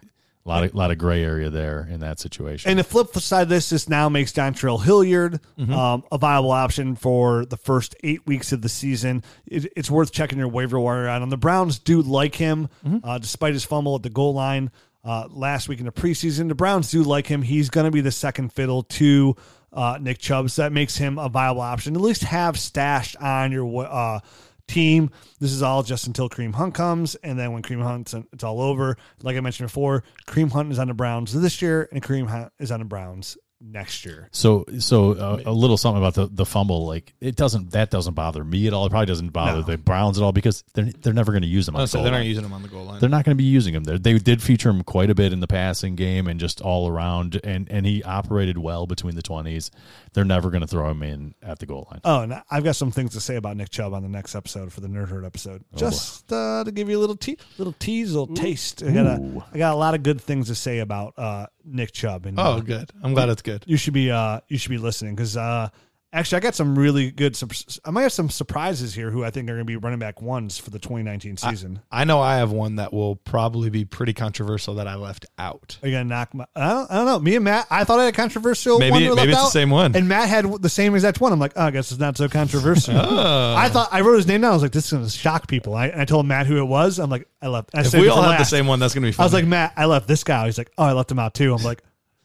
[0.47, 2.70] a lot of lot of gray area there in that situation.
[2.70, 6.94] And the flip side of this, this now makes Dontrell Hilliard um, a viable option
[6.94, 9.24] for the first eight weeks of the season.
[9.47, 11.28] It, it's worth checking your waiver wire out on.
[11.30, 12.68] The Browns do like him,
[13.03, 14.70] uh, despite his fumble at the goal line
[15.05, 16.49] uh, last week in the preseason.
[16.49, 17.42] The Browns do like him.
[17.42, 19.36] He's going to be the second fiddle to
[19.72, 21.94] uh, Nick Chubb, so that makes him a viable option.
[21.94, 24.20] At least have stashed on your uh,
[24.68, 25.10] team.
[25.40, 28.60] This is all just until Kareem Hunt comes, and then when Kareem Hunt's it's all
[28.60, 28.96] over.
[29.22, 32.52] Like I mentioned before, Kareem Hunt is on the Browns this year, and Kareem Hunt
[32.58, 34.28] is on the Browns next year.
[34.32, 38.14] so so uh, a little something about the, the fumble like it doesn't that doesn't
[38.14, 38.86] bother me at all.
[38.86, 39.62] It probably doesn't bother No.
[39.62, 41.74] the Browns at all because they're they're never going to use them.
[41.76, 42.26] On the goal they're not line.
[42.26, 43.00] using him on the goal line.
[43.00, 43.98] They're not going to be using him there.
[43.98, 47.40] They did feature him quite a bit in the passing game and just all around,
[47.44, 49.70] and and he operated well between the twenties.
[50.12, 52.00] They're never going to throw him in at the goal line.
[52.04, 54.72] Oh, and I've got some things to say about Nick Chubb on the next episode
[54.72, 55.64] for the Nerd Herd episode.
[55.74, 58.82] Just uh, to give you a little te- little tease, a little taste.
[58.82, 61.92] I got a, I got a lot of good things to say about uh, Nick
[61.92, 62.90] Chubb, and oh, uh, good.
[63.02, 63.64] I'm glad it's good.
[63.66, 65.68] you should be uh you should be listening because uh
[66.12, 67.38] actually I got some really good
[67.84, 70.22] I might have some surprises here who I think are going to be running back
[70.22, 71.80] ones for the 2019 season.
[71.90, 75.78] I know I have one that will probably be pretty controversial that I left out.
[75.82, 76.46] are you gonna knock my?
[76.54, 77.18] I don't, I don't know.
[77.18, 78.78] Me and Matt, I thought I had a controversial.
[78.78, 79.94] Maybe- one maybe left it's the same one.
[79.96, 81.32] and Matt had the same exact one.
[81.32, 82.94] I'm like, oh, I guess it's not so controversial.
[83.07, 83.54] Oh.
[83.57, 84.50] I thought I wrote his name down.
[84.50, 85.74] I was like, this is gonna shock people.
[85.74, 86.98] I, and I told Matt who it was.
[86.98, 87.70] I'm like, I left.
[87.74, 89.22] I If we all have the same one, that's going to be fun.
[89.24, 90.46] I was like, Matt, I left this guy.
[90.46, 91.54] He's like, oh, I left him out too.
[91.54, 91.82] I'm like,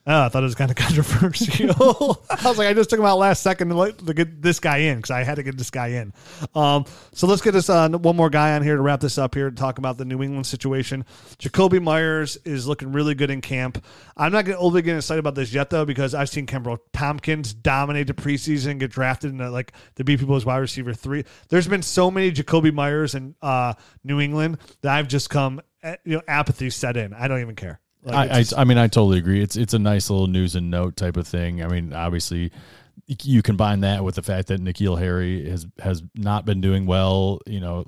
[0.07, 2.23] oh, I thought it was kind of controversial.
[2.29, 4.59] I was like, I just took him out last second to, let, to get this
[4.59, 6.13] guy in because I had to get this guy in.
[6.55, 9.35] Um, so let's get this uh, one more guy on here to wrap this up
[9.35, 11.05] here to talk about the New England situation.
[11.37, 13.83] Jakobi Meyers is looking really good in camp.
[14.17, 17.53] I'm not to overly get excited about this yet though because I've seen Kenbrell Thompkins
[17.53, 21.25] dominate the preseason, get drafted and like to be people's wide receiver three.
[21.49, 23.73] There's been so many Jakobi Meyers in uh,
[24.03, 27.13] New England that I've just come eh, you know apathy set in.
[27.13, 27.79] I don't even care.
[28.03, 29.41] Like, I, it's I, I mean, I totally agree.
[29.41, 31.63] It's it's a nice little news and note type of thing.
[31.63, 32.51] I mean, obviously,
[33.05, 37.41] you combine that with the fact that N'Keal Harry has has not been doing well,
[37.45, 37.85] you know,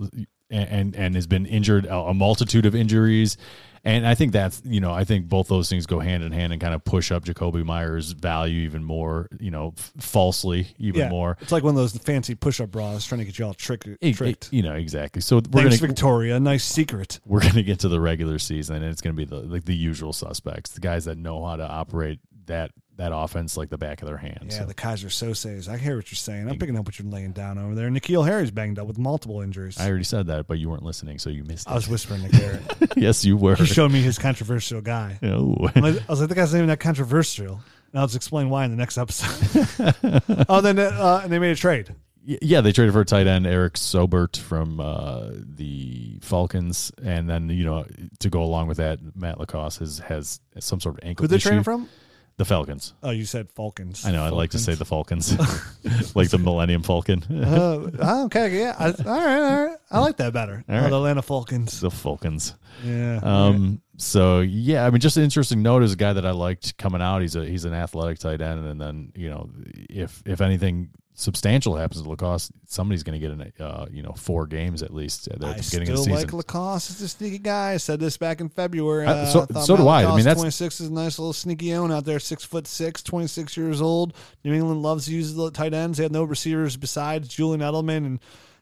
[0.49, 3.37] and and, and has been injured a multitude of injuries.
[3.85, 6.53] And I think that's you know I think both those things go hand in hand
[6.53, 11.01] and kind of push up Jakobi Meyers' value even more, you know, f- falsely even
[11.01, 11.37] yeah, more.
[11.41, 14.53] It's like one of those fancy push-up bras trying to get you all trick, tricked.
[14.53, 15.21] You know exactly.
[15.21, 16.39] So we're Thanks, gonna Victoria.
[16.39, 17.19] Nice secret.
[17.25, 19.65] we're going to get to the regular season and it's going to be the like
[19.65, 23.77] the usual suspects the guys that know how to operate that that offense like the
[23.77, 25.67] back of their hands Yeah, So the Keyser Söze's.
[25.67, 26.47] I hear what you're saying.
[26.47, 27.89] I'm picking up what you're laying down over there.
[27.89, 29.79] N'Keal Harry's banged up with multiple injuries.
[29.79, 32.23] i already said that but you weren't listening so you missed it I was whispering
[32.23, 32.61] to Garrett.
[32.97, 35.19] yes you were he showed me his controversial guy.
[35.33, 35.55] Oh.
[35.75, 37.59] I was like, the guy's not even that controversial.
[37.91, 40.45] And I'll just explain why in the next episode.
[40.49, 41.95] oh, then uh, and they made a trade.
[42.23, 47.49] Yeah they traded for a tight end Eric Saubert from uh, the falcons and then
[47.49, 47.85] you know
[48.19, 51.39] to go along with that Matt LaCosse has has some sort of ankle Who they
[51.39, 51.89] trading from?
[52.37, 54.05] The falcons Oh, you said Falcons.
[54.05, 55.37] i know i like to say the falcons
[56.15, 58.75] like the millennium falcon Uh, oh, okay, yeah.
[58.77, 59.77] I, all right, all right.
[59.91, 60.63] I like that better.
[60.67, 60.89] All Oh, right.
[60.89, 61.79] the Atlanta Falcons.
[61.79, 62.55] The Falcons.
[62.83, 63.19] Yeah.
[63.21, 63.81] Um.
[63.97, 67.01] So yeah, I mean, just an interesting note is a guy that I liked coming
[67.01, 67.21] out.
[67.21, 69.51] He's a he's an athletic tight end, and then you know,
[69.89, 74.13] if if anything substantial happens to LaCosse, somebody's going to get in, uh, you know,
[74.13, 76.27] four games at least at the I beginning of the still season.
[76.29, 76.89] like LaCosse.
[76.91, 77.71] It's a sneaky guy.
[77.73, 79.05] I said this back in February.
[79.05, 80.03] Uh, so- so do I.
[80.05, 82.19] I mean, that's- 26 is a nice little sneaky own out there.
[82.19, 84.13] Six foot six, 26 years old.
[84.43, 85.97] New England loves to use the tight ends.
[85.97, 88.19] They have no receivers besides Julian Edelman and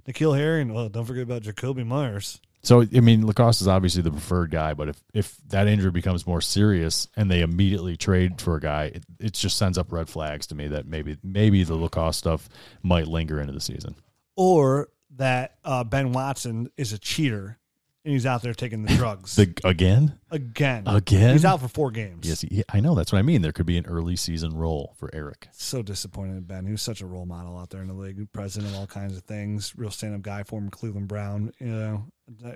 [0.07, 0.61] N'Keal Harry.
[0.61, 2.41] And well, don't forget about Jakobi Meyers.
[2.63, 6.27] So I mean, LaCosse is obviously the preferred guy, but if if that injury becomes
[6.27, 10.09] more serious and they immediately trade for a guy, it, it just sends up red
[10.09, 12.49] flags to me that maybe maybe the LaCosse stuff
[12.83, 13.95] might linger into the season.
[14.35, 17.57] Or that uh, Ben Watson is a cheater
[18.03, 20.83] and he's out there taking the drugs The again, again.
[20.87, 22.27] again, He's out for four games.
[22.27, 22.95] Yes, he, I know.
[22.95, 23.41] That's what I mean.
[23.41, 25.47] There could be an early season role for Eric.
[25.51, 26.65] So disappointed in Ben.
[26.65, 29.15] He was such a role model out there in the league, president of all kinds
[29.15, 31.51] of things, real stand up guy, former Cleveland Brown.
[31.59, 32.05] You know,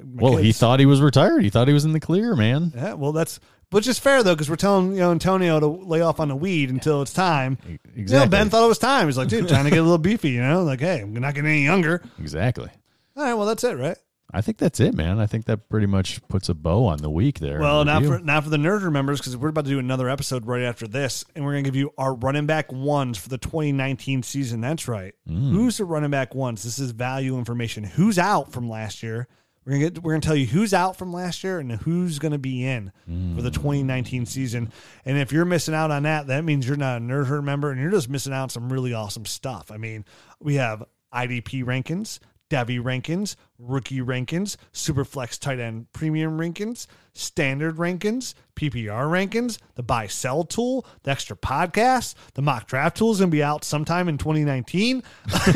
[0.03, 1.43] Well, he thought he was retired.
[1.43, 2.71] He thought he was in the clear, man.
[2.75, 3.39] Yeah, well, that's
[3.71, 6.35] which is fair though, because we're telling you know Antonio to lay off on the
[6.35, 7.57] weed until it's time.
[7.63, 8.03] Exactly.
[8.03, 9.07] You know, Ben thought it was time.
[9.07, 10.29] He's like, dude, trying to get a little beefy.
[10.29, 12.01] You know, like, hey, I'm not getting any younger.
[12.19, 12.69] exactly.
[13.17, 13.97] All right, well, that's it, right?
[14.35, 15.19] I think that's it, man.
[15.19, 17.59] I think that pretty much puts a bow on the week there.
[17.59, 20.45] Well, now for now for the nerd members because we're about to do another episode
[20.45, 24.23] right after this, and we're gonna give you our running back ones for the 2019
[24.23, 24.59] season.
[24.59, 25.15] That's right.
[25.27, 25.51] Mm.
[25.51, 26.63] Who's the running back ones?
[26.63, 27.85] This is value information.
[27.85, 29.29] Who's out from last year?
[29.65, 30.03] We're gonna get.
[30.03, 32.91] We're gonna tell you who's out from last year and who's gonna be in
[33.35, 34.71] for the 2019 season.
[35.05, 37.79] And if you're missing out on that, that means you're not a nerd member, and
[37.79, 39.71] you're just missing out on some really awesome stuff.
[39.71, 40.03] I mean,
[40.41, 40.83] we have
[41.13, 42.19] IDP rankings.
[42.49, 50.07] Devy rankings, rookie rankings, Superflex tight end premium rankings, standard rankings, PPR rankings, the buy
[50.07, 54.07] sell tool, the extra podcast, the mock draft tool is going to be out sometime
[54.07, 55.01] in 2019.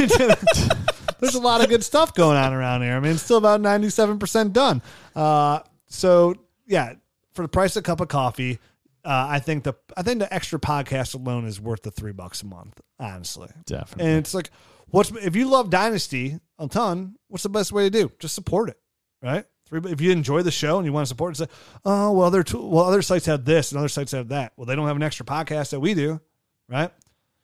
[1.19, 2.93] There's a lot of good stuff going on around here.
[2.93, 4.81] I mean, it's still about 97% done.
[5.15, 6.35] Uh, so
[6.65, 6.93] yeah,
[7.33, 8.59] for the price of a cup of coffee,
[9.05, 12.41] uh, I think the I think the extra podcast alone is worth the three bucks
[12.41, 13.49] a month, honestly.
[13.65, 14.11] Definitely.
[14.11, 14.49] And it's like,
[14.89, 17.16] what's if you love Dynasty a ton?
[17.28, 18.12] What's the best way to do?
[18.20, 18.80] Just support it,
[19.22, 19.45] right?
[19.66, 21.47] Three, if you enjoy the show and you want to support it, say,
[21.86, 24.53] oh well, other tool, well other sites have this and other sites have that.
[24.57, 26.20] Well, they don't have an extra podcast that we do,
[26.68, 26.91] right?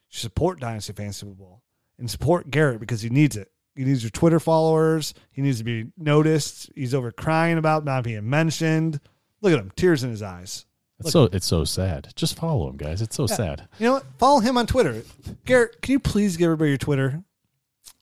[0.10, 1.62] You support Dynasty Fantasy Football
[1.98, 3.52] and support Garrett because he needs it.
[3.76, 5.14] He needs your Twitter followers.
[5.32, 6.72] He needs to be noticed.
[6.76, 9.00] He's over crying about not being mentioned.
[9.42, 10.66] Look at him, tears in his eyes.
[11.00, 12.14] It's so it's so sad.
[12.16, 13.02] Just follow him, guys.
[13.02, 13.68] It's so sad.
[13.80, 14.06] You know what?
[14.18, 15.04] Follow him on Twitter.
[15.46, 17.22] Garrett, can you please give everybody your Twitter?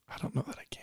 [0.08, 0.83] I don't know that I can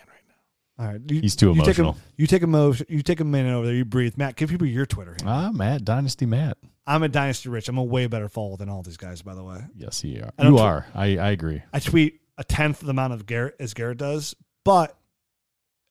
[0.81, 1.97] All right, you, He's too you take a- emotional.
[2.17, 3.75] you take a mo- You take a minute over there.
[3.75, 4.17] You breathe.
[4.17, 5.11] Matt, give people your Twitter.
[5.11, 5.29] Handle.
[5.29, 6.57] I'm Matt, Dynasty Matt.
[6.87, 7.69] I'm a Dynasty Rich.
[7.69, 9.59] I'm a way better follower than all these guys, by the way.
[9.75, 10.31] Yes, you are.
[10.39, 10.85] I don't You tw- are.
[10.95, 11.61] I, I agree.
[11.71, 14.97] I tweet a tenth of the amount of Garrett as Garrett does, but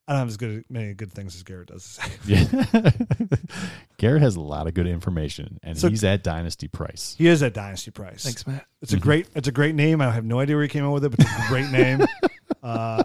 [0.08, 2.00] I don't have as good many good things as Garrett does.
[2.26, 2.44] Yeah.
[3.98, 7.14] Garrett has a lot of good information, and So- he's at Dynasty price.
[7.16, 8.24] he is at Dynasty price.
[8.24, 8.66] Thanks, Matt.
[8.82, 9.28] It's a great.
[9.36, 10.00] It's a great name.
[10.00, 12.00] I have no idea where he came up with it, but it's a great name.
[12.62, 13.02] Uh,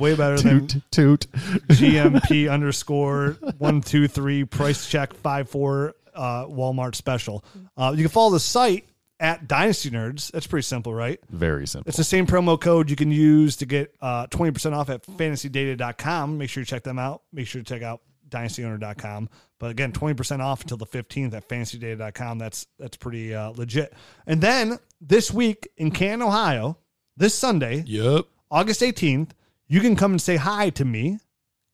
[0.00, 1.26] way better than Toot, toot.
[1.68, 7.44] GMP underscore one two three price check five four uh, Walmart special.
[7.76, 8.86] Uh, you can follow the site
[9.20, 10.30] at Dynasty Nerds.
[10.32, 11.20] That's pretty simple, right?
[11.30, 11.88] Very simple.
[11.88, 16.38] It's the same promo code you can use to get uh, 20% off at fantasydata.com.
[16.38, 17.22] Make sure you check them out.
[17.32, 19.28] Make sure to check out dynastyowner.com.
[19.58, 22.38] But again, 20% off until the 15th at fantasydata.com.
[22.38, 23.92] That's that's pretty uh, legit.
[24.26, 26.78] And then this week in Canton, Ohio,
[27.16, 28.24] this Sunday, Yep.
[28.50, 29.30] August 18th,
[29.70, 31.20] you can come and say hi to me,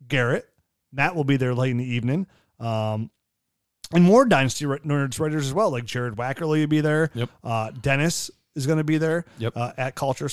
[0.06, 0.46] Garrett.
[0.92, 2.26] Matt will be there late in the evening.
[2.60, 3.10] Um,
[3.92, 7.10] and more Dynasty Nerds writers as well, like Jared Wackerly will be there.
[7.14, 7.30] Yep.
[7.42, 9.24] Uh, Dennis is going to be there.
[9.38, 9.56] Yep.
[9.56, 10.28] Uh, at Culture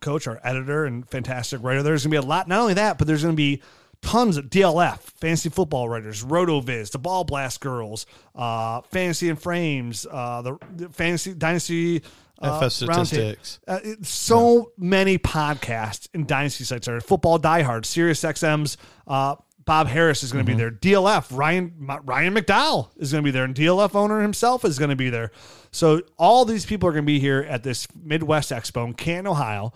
[0.00, 1.82] Coach, our editor and fantastic writer.
[1.82, 2.46] There's going to be a lot.
[2.46, 3.60] Not only that, but there's going to be
[4.02, 8.06] tons of DLF, fantasy football writers, RotoViz, the Ball Blast Girls,
[8.36, 12.02] uh, Fantasy and Frames, uh, the, the Fantasy Dynasty.
[12.40, 13.60] Uh, FF Statistics.
[13.68, 18.76] Uh, it's so many podcasts and dynasty sites are football diehard, Sirius XM's
[19.06, 20.70] uh, Bob Harris is going to be there.
[20.70, 21.72] DLF Ryan
[22.04, 25.10] Ryan McDowell is going to be there, and DLF owner himself is going to be
[25.10, 25.30] there.
[25.70, 29.28] So all these people are going to be here at this Midwest Expo in Canton,
[29.28, 29.72] Ohio,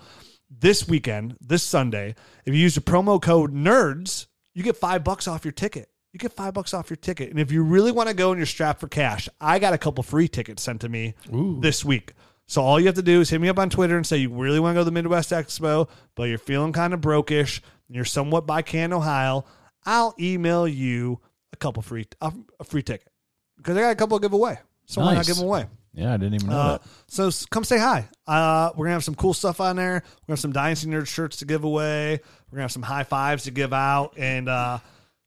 [0.50, 2.14] this weekend, this Sunday.
[2.44, 5.90] If you use the promo code NERDS, you get five bucks off your ticket.
[6.12, 7.30] You get five bucks off your ticket.
[7.30, 9.78] And if you really want to go and you're strapped for cash, I got a
[9.78, 11.14] couple free tickets sent to me
[11.60, 12.14] this week.
[12.46, 14.30] So all you have to do is hit me up on Twitter and say you
[14.32, 17.96] really want to go to the Midwest Expo, but you're feeling kind of brokish, and
[17.96, 19.44] you're somewhat by Canton, Ohio.
[19.86, 21.20] I'll email you
[21.52, 23.08] a couple free a, a free ticket
[23.56, 24.58] because I got a couple to give away.
[24.86, 25.66] So why not give them away?
[25.94, 26.82] Yeah, I didn't even know Uh, that.
[27.06, 28.08] so come say hi.
[28.26, 29.92] Uh, we're gonna have some cool stuff on there.
[29.94, 32.12] We're gonna have some Dynasty Nerd shirts to give away.
[32.50, 34.80] We're gonna have some high fives to give out, and uh,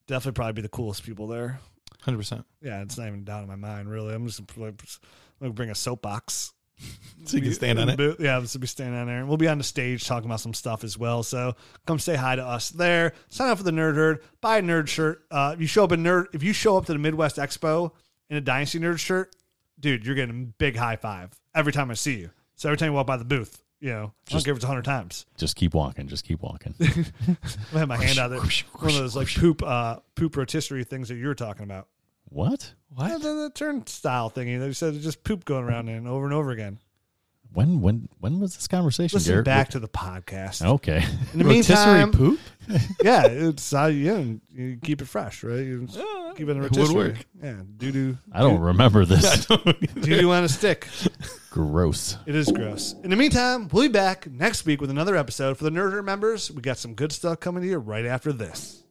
[0.07, 1.59] definitely probably be the coolest people there.
[2.01, 2.45] Hundred percent.
[2.61, 4.13] Yeah, it's not even down in my mind really.
[4.13, 4.75] I'm just gonna, I'm
[5.41, 6.53] gonna bring a soapbox.
[7.25, 8.19] So you can stand on it.
[8.19, 9.17] Yeah, this will be standing on there.
[9.19, 11.23] And we'll be on the stage talking about some stuff as well.
[11.23, 11.55] So
[11.85, 13.13] come say hi to us there.
[13.29, 14.23] Sign up for the Nerd Herd.
[14.39, 15.23] Buy a nerd shirt.
[15.29, 17.91] Uh, if you show up in nerd, if you show up to the Midwest Expo
[18.29, 19.35] in a Dynasty Nerd shirt,
[19.79, 22.29] dude, you're getting a big high five every time I see you.
[22.55, 24.57] So every time you walk by the booth, you know, I don't Just- care if
[24.57, 25.25] it's hundred times.
[25.37, 26.07] Just keep walking.
[26.07, 26.75] Just keep walking.
[26.79, 28.39] I have my hand out there.
[28.39, 31.87] One of those like poop, uh, poop rotisserie things that you were talking about.
[32.29, 32.73] What?
[32.99, 34.59] Yeah, the, the turnstile thingy.
[34.59, 36.79] They said it's just poop going around and over and over again.
[37.53, 39.17] When when when was this conversation?
[39.17, 39.45] Listen Garrett?
[39.45, 40.65] back to the podcast.
[40.65, 41.03] Okay.
[41.33, 42.39] In the Rotisserie meantime, poop.
[43.03, 45.59] yeah, it's how you, you, you keep it fresh, right?
[45.59, 45.97] You just
[46.35, 47.09] keep it in a it would rotisserie.
[47.13, 47.25] work.
[47.41, 48.17] Yeah, doo doo.
[48.31, 49.45] I don't remember this.
[49.45, 50.87] Doo doo on a stick.
[51.49, 52.17] Gross.
[52.27, 52.93] It is gross.
[53.03, 56.51] In the meantime, we'll be back next week with another episode for the Nerder members.
[56.51, 58.83] We got some good stuff coming to you right after this.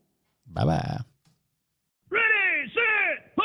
[0.48, 0.98] Bye bye.
[2.10, 3.44] Ready, set, put